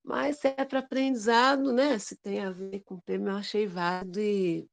[0.03, 1.97] Mas se é para aprendizado, né?
[1.99, 4.69] Se tem a ver com o tema, eu achei válido e,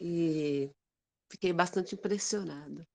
[0.00, 0.70] e
[1.30, 2.86] fiquei bastante impressionada.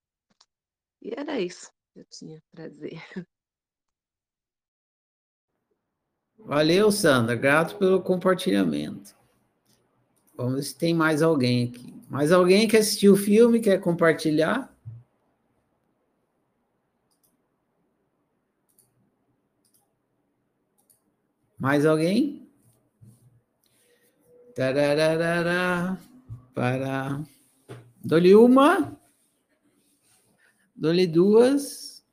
[1.01, 3.01] E era isso que eu tinha para dizer.
[6.37, 7.35] Valeu, Sandra.
[7.35, 9.15] Grato pelo compartilhamento.
[10.35, 11.93] Vamos ver se tem mais alguém aqui.
[12.09, 14.76] Mais alguém que assistiu o filme, quer compartilhar?
[21.67, 22.47] Mais alguém?
[24.55, 25.99] Tararara,
[26.55, 27.21] para.
[28.01, 28.97] Dou-lhe uma.
[30.73, 32.05] Dou-lhe duas.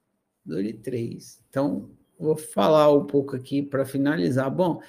[0.45, 1.41] Dou-lhe três.
[1.49, 1.89] Então,
[2.19, 4.51] vou falar um pouco aqui para finalizar.
[4.51, 4.83] Bom,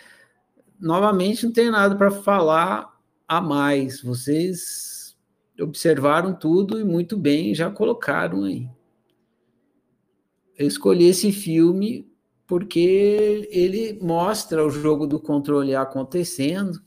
[0.79, 4.01] novamente não tenho nada para falar a mais.
[4.01, 5.15] Vocês
[5.61, 8.67] observaram tudo e muito bem já colocaram aí.
[10.57, 12.14] Eu escolhi esse filme
[12.47, 16.81] porque ele mostra o jogo do controle acontecendo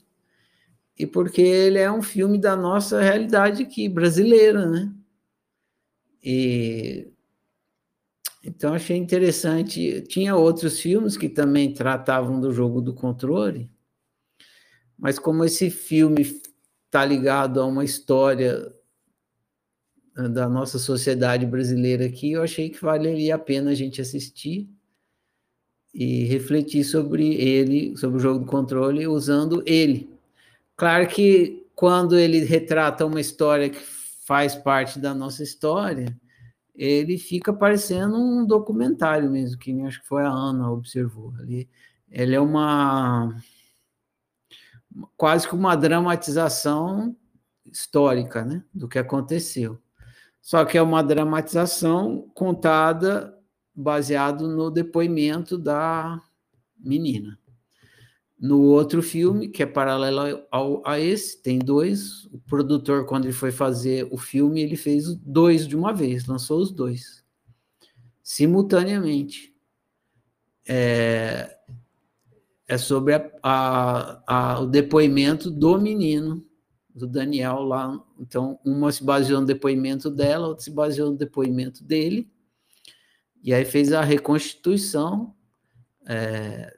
[0.97, 4.93] e porque ele é um filme da nossa realidade aqui, brasileira, né?
[6.23, 7.11] E
[8.43, 10.01] então achei interessante.
[10.03, 13.69] Tinha outros filmes que também tratavam do jogo do controle,
[14.97, 16.21] mas como esse filme
[16.85, 18.73] está ligado a uma história
[20.33, 24.69] da nossa sociedade brasileira aqui, eu achei que valeria a pena a gente assistir
[25.93, 30.09] e refletir sobre ele, sobre o jogo do controle, usando ele.
[30.75, 33.79] Claro que quando ele retrata uma história que
[34.25, 36.15] faz parte da nossa história,
[36.75, 41.69] ele fica parecendo um documentário mesmo, que acho que foi a Ana observou ali.
[42.09, 43.35] Ele é uma
[45.15, 47.15] quase que uma dramatização
[47.65, 49.79] histórica, né, do que aconteceu.
[50.41, 53.37] Só que é uma dramatização contada
[53.79, 56.21] baseado no depoimento da
[56.77, 57.39] menina.
[58.37, 62.25] No outro filme, que é paralelo ao, a esse, tem dois.
[62.25, 66.61] O produtor, quando ele foi fazer o filme, ele fez dois de uma vez, lançou
[66.61, 67.23] os dois,
[68.23, 69.53] simultaneamente.
[70.67, 71.57] É,
[72.67, 76.45] é sobre a, a, a, o depoimento do menino
[76.93, 78.01] do Daniel lá.
[78.19, 82.29] Então, uma se baseou no depoimento dela, outra se baseou no depoimento dele.
[83.43, 85.33] E aí fez a reconstituição.
[86.05, 86.77] É,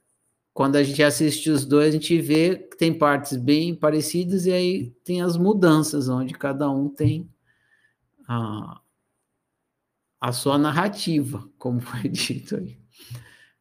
[0.53, 4.51] quando a gente assiste os dois, a gente vê que tem partes bem parecidas e
[4.51, 7.30] aí tem as mudanças, onde cada um tem
[8.28, 8.82] a,
[10.20, 12.78] a sua narrativa, como foi dito aí.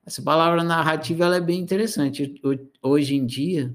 [0.05, 2.34] Essa palavra narrativa ela é bem interessante.
[2.82, 3.74] Hoje em dia,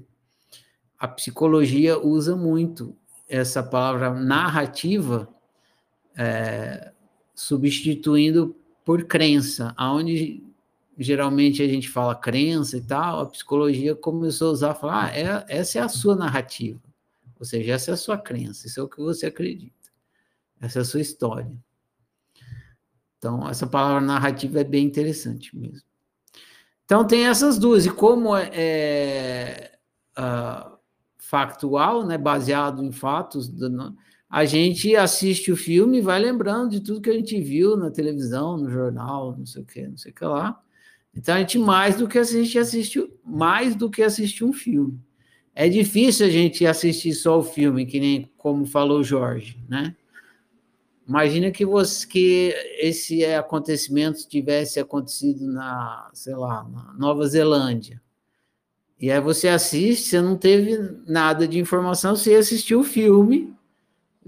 [0.98, 2.96] a psicologia usa muito
[3.28, 5.28] essa palavra narrativa,
[6.16, 6.92] é,
[7.34, 8.54] substituindo
[8.86, 10.40] por crença, aonde
[10.96, 15.44] geralmente a gente fala crença e tal, a psicologia começou a usar, falar, ah, é,
[15.48, 16.80] essa é a sua narrativa,
[17.36, 19.90] ou seja, essa é a sua crença, isso é o que você acredita,
[20.60, 21.50] essa é a sua história.
[23.18, 25.82] Então, essa palavra narrativa é bem interessante mesmo.
[26.84, 29.78] Então, tem essas duas, e como é, é
[30.16, 30.78] uh,
[31.18, 33.48] factual, né, baseado em fatos,
[34.28, 37.90] a gente assiste o filme e vai lembrando de tudo que a gente viu na
[37.90, 40.60] televisão, no jornal, não sei o que, não sei o que lá.
[41.14, 45.00] Então a gente mais do que assiste, assiste mais do que assistir um filme.
[45.54, 49.96] É difícil a gente assistir só o filme, que nem como falou o Jorge, né?
[51.08, 58.02] Imagina que você que esse acontecimento tivesse acontecido na, sei lá, na Nova Zelândia.
[59.00, 63.54] E aí você assiste, você não teve nada de informação, você assistiu o filme,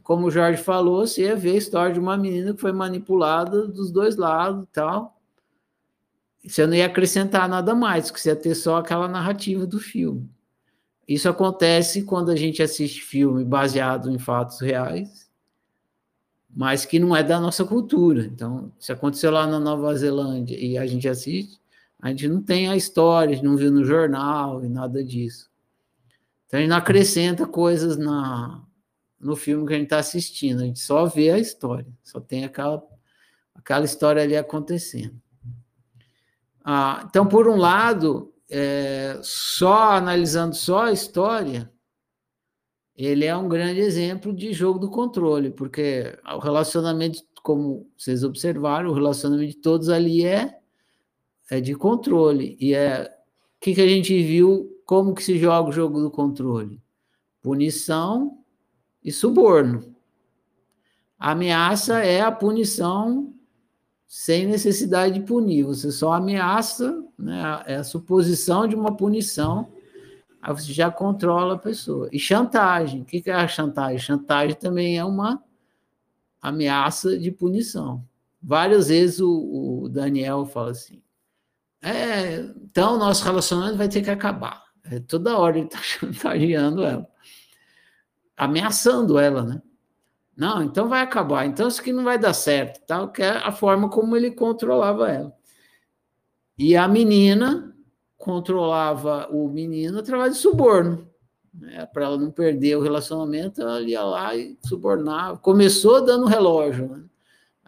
[0.03, 3.67] como o Jorge falou, você ia ver a história de uma menina que foi manipulada
[3.67, 5.21] dos dois lados e tal.
[6.45, 10.31] Você não ia acrescentar nada mais, que você ia ter só aquela narrativa do filme.
[11.07, 15.29] Isso acontece quando a gente assiste filme baseado em fatos reais,
[16.55, 18.25] mas que não é da nossa cultura.
[18.27, 21.59] Então, se aconteceu lá na Nova Zelândia e a gente assiste,
[22.01, 25.49] a gente não tem a história, a gente não viu no jornal e nada disso.
[26.47, 28.63] Então a gente não acrescenta coisas na,
[29.21, 32.45] no filme que a gente está assistindo, a gente só vê a história, só tem
[32.45, 32.83] aquela,
[33.55, 35.21] aquela história ali acontecendo.
[36.65, 41.71] Ah, então, por um lado, é, só analisando só a história,
[42.95, 48.91] ele é um grande exemplo de jogo do controle, porque o relacionamento, como vocês observaram,
[48.91, 50.59] o relacionamento de todos ali é
[51.51, 52.57] é de controle.
[52.61, 53.05] E é
[53.57, 56.81] o que, que a gente viu, como que se joga o jogo do controle?
[57.43, 58.38] Punição
[59.03, 59.95] e suborno.
[61.19, 63.35] A ameaça é a punição
[64.07, 65.65] sem necessidade de punir.
[65.65, 69.71] Você só ameaça, né, é a suposição de uma punição,
[70.41, 72.09] aí você já controla a pessoa.
[72.13, 73.03] E chantagem.
[73.03, 73.99] O que, é a chantagem?
[73.99, 75.43] Chantagem também é uma
[76.41, 78.03] ameaça de punição.
[78.41, 81.03] Várias vezes o, o Daniel fala assim:
[81.83, 84.65] é, então, nosso relacionamento vai ter que acabar.
[84.85, 87.07] É, toda hora ele está chantageando ela,
[88.39, 89.63] ameaçando ela, né?
[90.37, 91.45] Não, então vai acabar.
[91.47, 95.11] Então isso aqui não vai dar certo, tal, que é a forma como ele controlava
[95.11, 95.37] ela.
[96.57, 97.75] E a menina
[98.17, 101.09] controlava o menino através de suborno.
[101.53, 101.87] Né?
[101.87, 105.39] Para ela não perder o relacionamento, ela ia lá e subornava.
[105.39, 107.05] Começou dando relógio, né?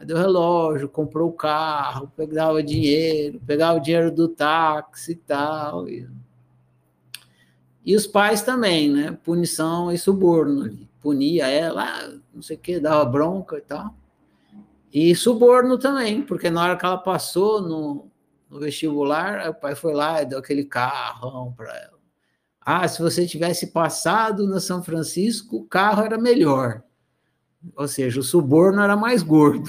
[0.04, 5.86] Deu relógio, comprou o carro, pegava dinheiro, pegava o dinheiro do táxi e tal.
[5.88, 6.08] E,
[7.90, 9.18] e os pais também, né?
[9.24, 10.78] Punição e suborno.
[11.00, 13.96] Punia ela, ah, não sei o que, dava bronca e tal.
[14.92, 18.08] E suborno também, porque na hora que ela passou no,
[18.48, 21.98] no vestibular, o pai foi lá e deu aquele carrão para ela.
[22.60, 26.84] Ah, se você tivesse passado na São Francisco, o carro era melhor.
[27.74, 29.68] Ou seja, o suborno era mais gordo.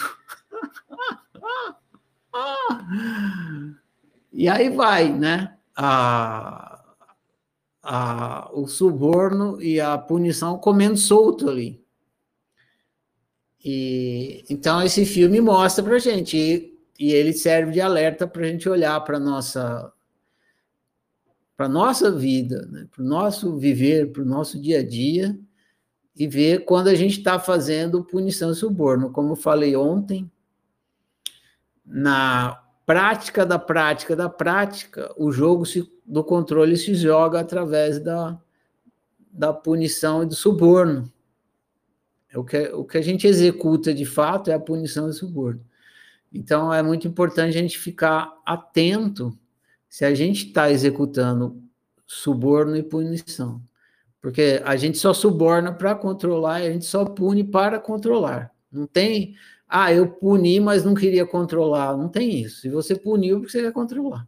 [4.31, 5.57] e aí vai, né?
[5.75, 6.70] A,
[7.83, 11.81] a, o suborno e a punição comendo solto ali.
[13.63, 18.47] E, então, esse filme mostra para gente, e, e ele serve de alerta para a
[18.47, 19.91] gente olhar para nossa
[21.55, 22.87] para nossa vida, né?
[22.89, 25.39] para o nosso viver, para o nosso dia a dia,
[26.15, 29.11] e ver quando a gente está fazendo punição e suborno.
[29.11, 30.27] Como eu falei ontem,
[31.85, 38.39] na prática da prática da prática, o jogo se, do controle se joga através da,
[39.31, 41.11] da punição e do suborno.
[42.29, 45.63] É o, que, o que a gente executa de fato é a punição e suborno.
[46.33, 49.37] Então é muito importante a gente ficar atento
[49.89, 51.61] se a gente está executando
[52.07, 53.61] suborno e punição.
[54.21, 58.51] Porque a gente só suborna para controlar, e a gente só pune para controlar.
[58.71, 59.35] Não tem,
[59.73, 61.95] ah, eu puni, mas não queria controlar.
[61.95, 62.61] Não tem isso.
[62.61, 64.27] Se você puniu, porque você quer controlar.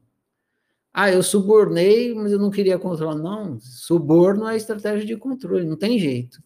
[0.94, 3.16] Ah, eu subornei, mas eu não queria controlar.
[3.16, 6.42] Não, suborno é estratégia de controle, não tem jeito.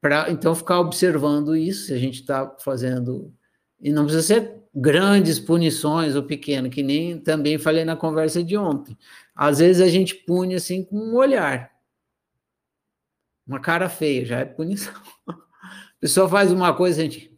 [0.00, 3.32] para então ficar observando isso, se a gente está fazendo.
[3.80, 8.56] E não precisa ser grandes punições ou pequeno, que nem também falei na conversa de
[8.56, 8.96] ontem.
[9.34, 11.70] Às vezes a gente pune assim com um olhar.
[13.46, 14.94] Uma cara feia, já é punição.
[15.70, 17.30] A pessoa faz uma coisa, gente.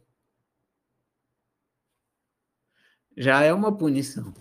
[3.15, 4.33] Já é uma punição.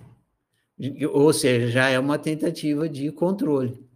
[1.12, 3.86] Ou seja, já é uma tentativa de controle.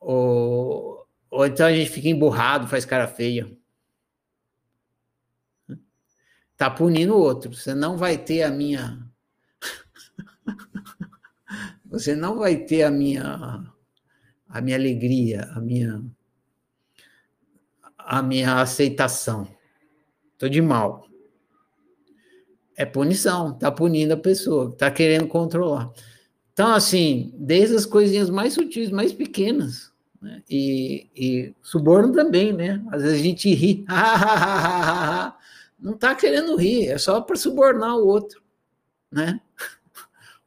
[0.00, 3.50] Ou, ou então a gente fica emburrado, faz cara feia.
[6.56, 7.54] Tá punindo o outro.
[7.54, 9.06] Você não vai ter a minha.
[11.86, 13.64] Você não vai ter a minha
[14.48, 16.02] a minha alegria, a minha
[18.08, 19.46] a minha aceitação.
[20.38, 21.06] Tô de mal.
[22.74, 25.92] É punição, tá punindo a pessoa, tá querendo controlar.
[26.54, 29.92] Então, assim, desde as coisinhas mais sutis, mais pequenas,
[30.22, 30.42] né?
[30.48, 32.82] e, e suborno também, né?
[32.90, 33.84] Às vezes a gente ri,
[35.78, 38.40] não está querendo rir, é só para subornar o outro,
[39.12, 39.38] né?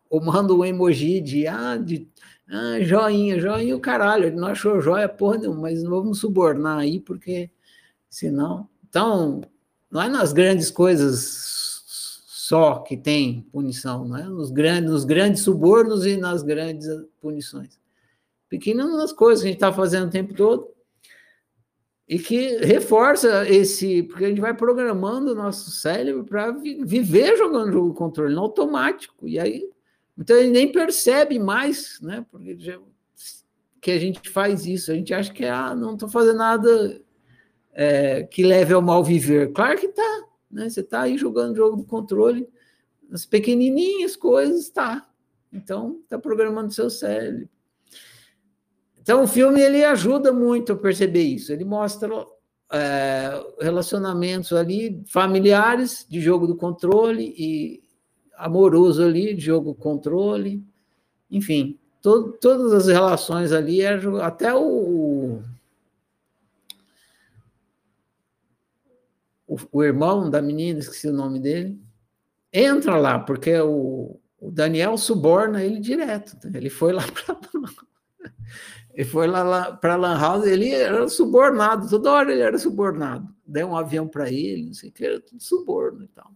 [0.10, 2.08] Ou manda um emoji de, ah, de
[2.52, 7.00] ah, joinha, joinha o caralho, ele não achou joia porra nenhuma, mas vamos subornar aí,
[7.00, 7.50] porque
[8.10, 8.68] senão...
[8.90, 9.42] Então,
[9.90, 11.62] não é nas grandes coisas
[12.52, 14.24] só que tem punição, não é?
[14.24, 16.86] Nos grandes, nos grandes subornos e nas grandes
[17.22, 17.80] punições.
[18.50, 20.68] Pequenas nas coisas que a gente está fazendo o tempo todo,
[22.06, 27.72] e que reforça esse, porque a gente vai programando o nosso cérebro para viver jogando
[27.72, 29.70] jogo controle no automático, e aí
[30.18, 32.26] então ele nem percebe mais, né?
[32.30, 32.80] Porque já,
[33.82, 37.02] que a gente faz isso, a gente acha que ah, não estou fazendo nada
[37.74, 39.52] é, que leve ao mal viver.
[39.52, 40.70] Claro que tá, né?
[40.70, 42.48] Você está aí jogando jogo de controle,
[43.12, 45.08] as pequenininhas coisas, tá.
[45.52, 47.50] Então, está programando seu cérebro.
[49.02, 51.52] Então, o filme ele ajuda muito a perceber isso.
[51.52, 52.10] Ele mostra
[52.72, 57.84] é, relacionamentos ali familiares de jogo do controle e
[58.46, 60.64] amoroso ali de jogo controle,
[61.30, 65.42] enfim, to, todas as relações ali, é, até o,
[69.48, 71.80] o, o irmão da menina, esqueci o nome dele,
[72.52, 76.38] entra lá, porque o, o Daniel suborna ele direto.
[76.54, 77.36] Ele foi lá para
[78.94, 83.34] ele foi lá, lá para Lan House, ele era subornado, toda hora ele era subornado.
[83.46, 86.32] Deu um avião para ele, não sei o que, era tudo suborno e tal.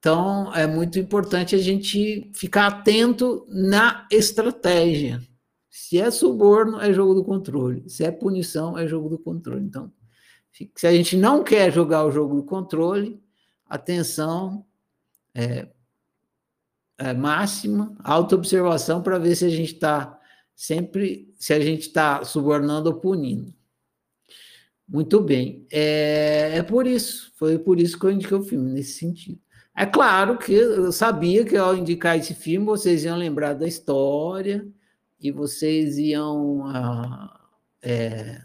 [0.00, 5.20] Então, é muito importante a gente ficar atento na estratégia.
[5.68, 7.88] Se é suborno, é jogo do controle.
[7.88, 9.62] Se é punição, é jogo do controle.
[9.62, 9.92] Então,
[10.74, 13.22] se a gente não quer jogar o jogo do controle,
[13.66, 14.64] atenção
[15.34, 15.68] é,
[16.96, 20.18] é máxima, autoobservação para ver se a gente está
[20.56, 23.52] sempre se a gente está subornando ou punindo.
[24.88, 25.66] Muito bem.
[25.70, 29.40] É, é por isso, foi por isso que eu indiquei o filme, nesse sentido.
[29.80, 34.68] É claro que eu sabia que ao indicar esse filme, vocês iam lembrar da história
[35.18, 36.66] e vocês iam.
[36.66, 37.40] Ah,
[37.80, 38.42] é,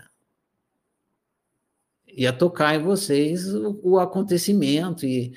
[2.07, 5.33] ia tocar em vocês o, o acontecimento e,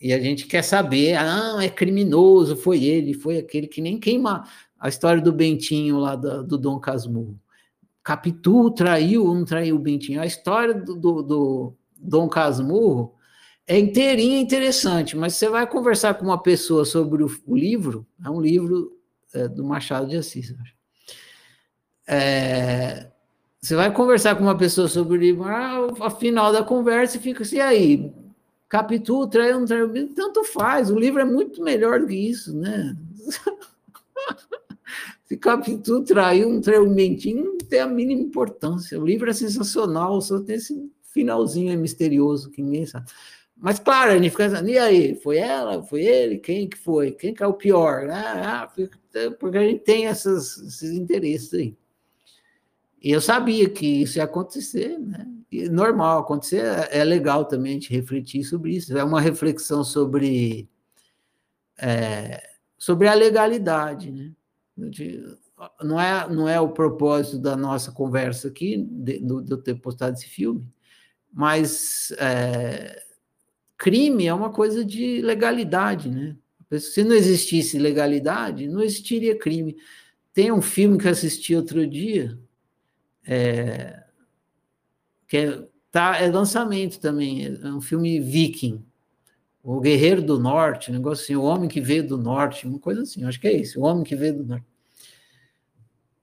[0.00, 4.46] e a gente quer saber, ah, é criminoso, foi ele, foi aquele que nem queima
[4.78, 7.36] a história do Bentinho lá do, do Dom Casmurro.
[8.04, 10.20] Capitu traiu ou não traiu o Bentinho?
[10.20, 13.18] A história do, do, do Dom Casmurro
[13.70, 18.28] é inteirinha interessante, mas você vai conversar com uma pessoa sobre o, o livro, é
[18.28, 18.98] um livro
[19.32, 20.52] é, do Machado de Assis,
[22.04, 23.06] é,
[23.60, 27.44] você vai conversar com uma pessoa sobre o livro, ah, ao final da conversa fica
[27.44, 28.12] assim, aí,
[28.68, 32.96] Capitu traiu, não traiu, tanto faz, o livro é muito melhor do que isso, né?
[35.26, 39.00] Se Capitu traiu um traimentinho, não tem a mínima importância.
[39.00, 43.06] O livro é sensacional, só tem esse finalzinho misterioso que ninguém sabe.
[43.60, 45.14] Mas, claro, gente fica e aí?
[45.16, 45.82] Foi ela?
[45.82, 46.38] Foi ele?
[46.38, 47.12] Quem que foi?
[47.12, 48.08] Quem que é o pior?
[48.10, 48.72] Ah,
[49.38, 51.76] porque a gente tem essas, esses interesses aí.
[53.02, 55.26] E eu sabia que isso ia acontecer, né?
[55.52, 58.96] E normal acontecer, é legal também a gente refletir sobre isso.
[58.96, 60.66] É uma reflexão sobre,
[61.76, 62.42] é,
[62.78, 64.32] sobre a legalidade, né?
[64.74, 65.22] De,
[65.82, 69.74] não é, não é o propósito da nossa conversa aqui, de, de, de eu ter
[69.74, 70.66] postado esse filme,
[71.30, 73.02] mas é,
[73.80, 76.36] crime é uma coisa de legalidade, né?
[76.78, 79.76] Se não existisse legalidade, não existiria crime.
[80.34, 82.38] Tem um filme que assisti outro dia,
[83.26, 84.04] é,
[85.26, 88.84] que é, tá, é lançamento também, é um filme viking,
[89.62, 93.02] o Guerreiro do Norte, um negócio assim, o Homem que Veio do Norte, uma coisa
[93.02, 94.70] assim, acho que é isso, o Homem que Veio do Norte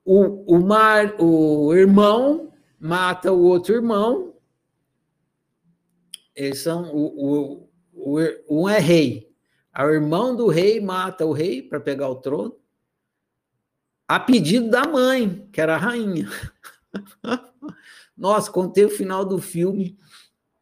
[0.08, 4.34] o, o, mar, o irmão mata o outro irmão
[6.38, 9.27] Eles são o, o, o, um é rei.
[9.75, 12.55] O irmão do rei mata o rei para pegar o trono,
[14.07, 16.29] a pedido da mãe, que era a rainha.
[18.15, 19.97] Nossa, contei o final do filme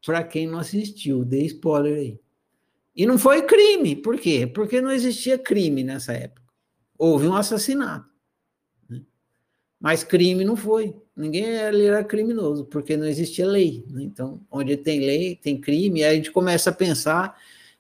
[0.06, 2.20] para quem não assistiu, dei spoiler aí.
[2.96, 4.48] E não foi crime, por quê?
[4.48, 6.54] Porque não existia crime nessa época.
[6.98, 8.15] Houve um assassinato.
[9.80, 10.96] Mas crime não foi.
[11.16, 13.86] Ninguém era criminoso, porque não existia lei.
[13.90, 14.04] Né?
[14.04, 17.40] Então, onde tem lei, tem crime, aí a gente começa a pensar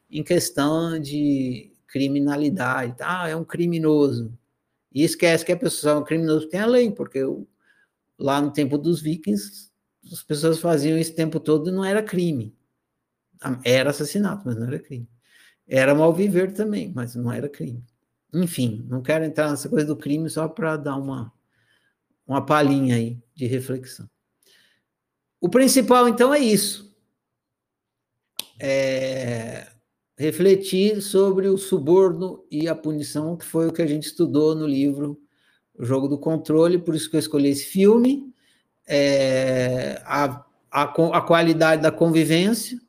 [0.09, 2.95] em questão de criminalidade.
[2.99, 4.37] Ah, é um criminoso.
[4.93, 7.21] E esquece que a pessoa é um criminoso tem a lei, porque
[8.17, 9.69] lá no tempo dos vikings,
[10.11, 12.55] as pessoas faziam isso o tempo todo e não era crime.
[13.63, 15.07] Era assassinato, mas não era crime.
[15.67, 17.83] Era mal viver também, mas não era crime.
[18.33, 21.31] Enfim, não quero entrar nessa coisa do crime só para dar uma,
[22.27, 24.09] uma palhinha aí de reflexão.
[25.39, 26.93] O principal, então, é isso.
[28.59, 29.67] É
[30.17, 34.65] refletir sobre o suborno e a punição, que foi o que a gente estudou no
[34.65, 35.19] livro
[35.77, 38.33] O Jogo do Controle, por isso que eu escolhi esse filme,
[38.87, 42.79] é, a, a, a qualidade da convivência,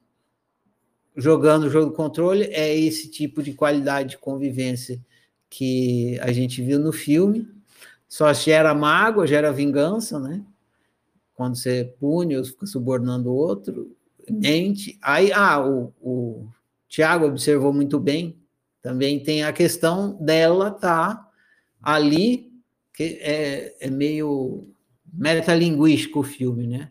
[1.16, 5.00] jogando o jogo do controle, é esse tipo de qualidade de convivência
[5.48, 7.48] que a gente viu no filme,
[8.08, 10.44] só gera mágoa, gera vingança, né?
[11.34, 13.94] Quando você pune ou fica subornando o outro,
[14.30, 14.98] mente.
[15.02, 16.48] Aí, ah, o, o
[16.88, 18.38] Tiago observou muito bem,
[18.80, 21.28] também tem a questão dela tá
[21.82, 22.52] ali,
[22.94, 24.68] que é, é meio
[25.12, 26.90] metalinguístico o filme, né?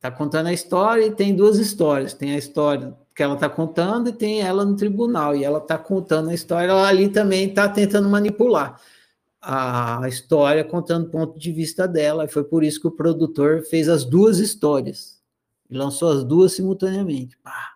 [0.00, 2.14] Tá contando a história e tem duas histórias.
[2.14, 5.34] Tem a história que ela está contando e tem ela no tribunal.
[5.34, 8.80] E ela está contando a história, ela ali também está tentando manipular
[9.50, 12.26] a história, contando o ponto de vista dela.
[12.26, 15.22] E foi por isso que o produtor fez as duas histórias.
[15.70, 17.36] E lançou as duas simultaneamente.
[17.38, 17.74] Pá.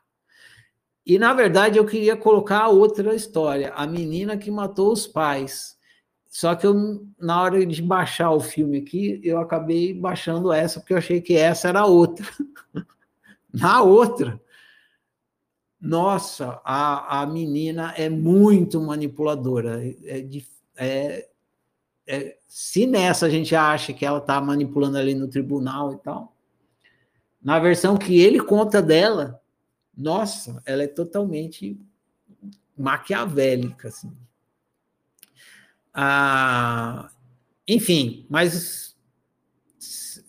[1.06, 5.76] E, na verdade, eu queria colocar outra história, a menina que matou os pais.
[6.28, 10.92] Só que eu, na hora de baixar o filme aqui, eu acabei baixando essa, porque
[10.92, 12.26] eu achei que essa era outra.
[13.52, 14.40] na outra,
[15.80, 19.82] nossa, a, a menina é muito manipuladora.
[19.84, 20.26] É, é,
[20.76, 21.28] é,
[22.46, 26.36] se nessa a gente acha que ela está manipulando ali no tribunal e tal,
[27.42, 29.40] na versão que ele conta dela,
[29.96, 31.78] nossa, ela é totalmente
[32.76, 34.12] maquiavélica, assim.
[35.92, 37.10] Ah,
[37.66, 38.96] enfim, mas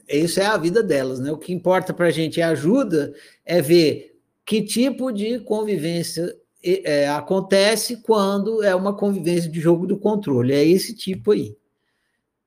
[0.07, 1.31] isso é a vida delas, né?
[1.31, 3.13] O que importa para a gente é ajuda,
[3.45, 9.97] é ver que tipo de convivência é, acontece quando é uma convivência de jogo do
[9.97, 10.53] controle.
[10.53, 11.57] É esse tipo aí.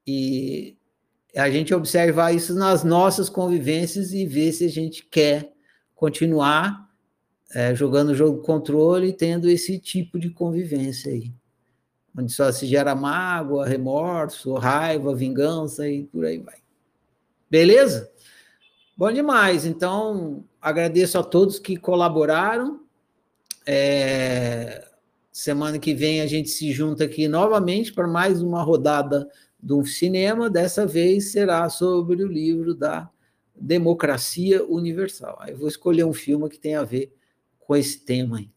[0.07, 0.77] E
[1.37, 5.53] a gente observar isso nas nossas convivências e ver se a gente quer
[5.95, 6.87] continuar
[7.55, 11.33] é, jogando jogo controle e tendo esse tipo de convivência aí,
[12.17, 16.57] onde só se gera mágoa, remorso, raiva, vingança e por aí vai.
[17.51, 18.11] Beleza?
[18.97, 19.67] Bom demais.
[19.67, 22.81] Então, agradeço a todos que colaboraram.
[23.67, 24.89] É,
[25.31, 29.29] semana que vem a gente se junta aqui novamente para mais uma rodada
[29.59, 30.51] do cinema.
[30.51, 33.11] Dessa vez será sobre o livro da
[33.55, 35.37] Democracia Universal.
[35.41, 37.15] Aí eu vou escolher um filme que tem a ver
[37.59, 38.51] com esse tema aí.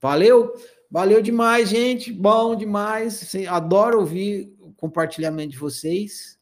[0.00, 0.52] Valeu?
[0.90, 2.12] Valeu demais, gente.
[2.12, 3.34] Bom demais.
[3.48, 6.38] Adoro ouvir o compartilhamento de vocês.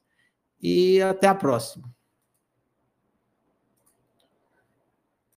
[0.60, 1.88] E até a próxima.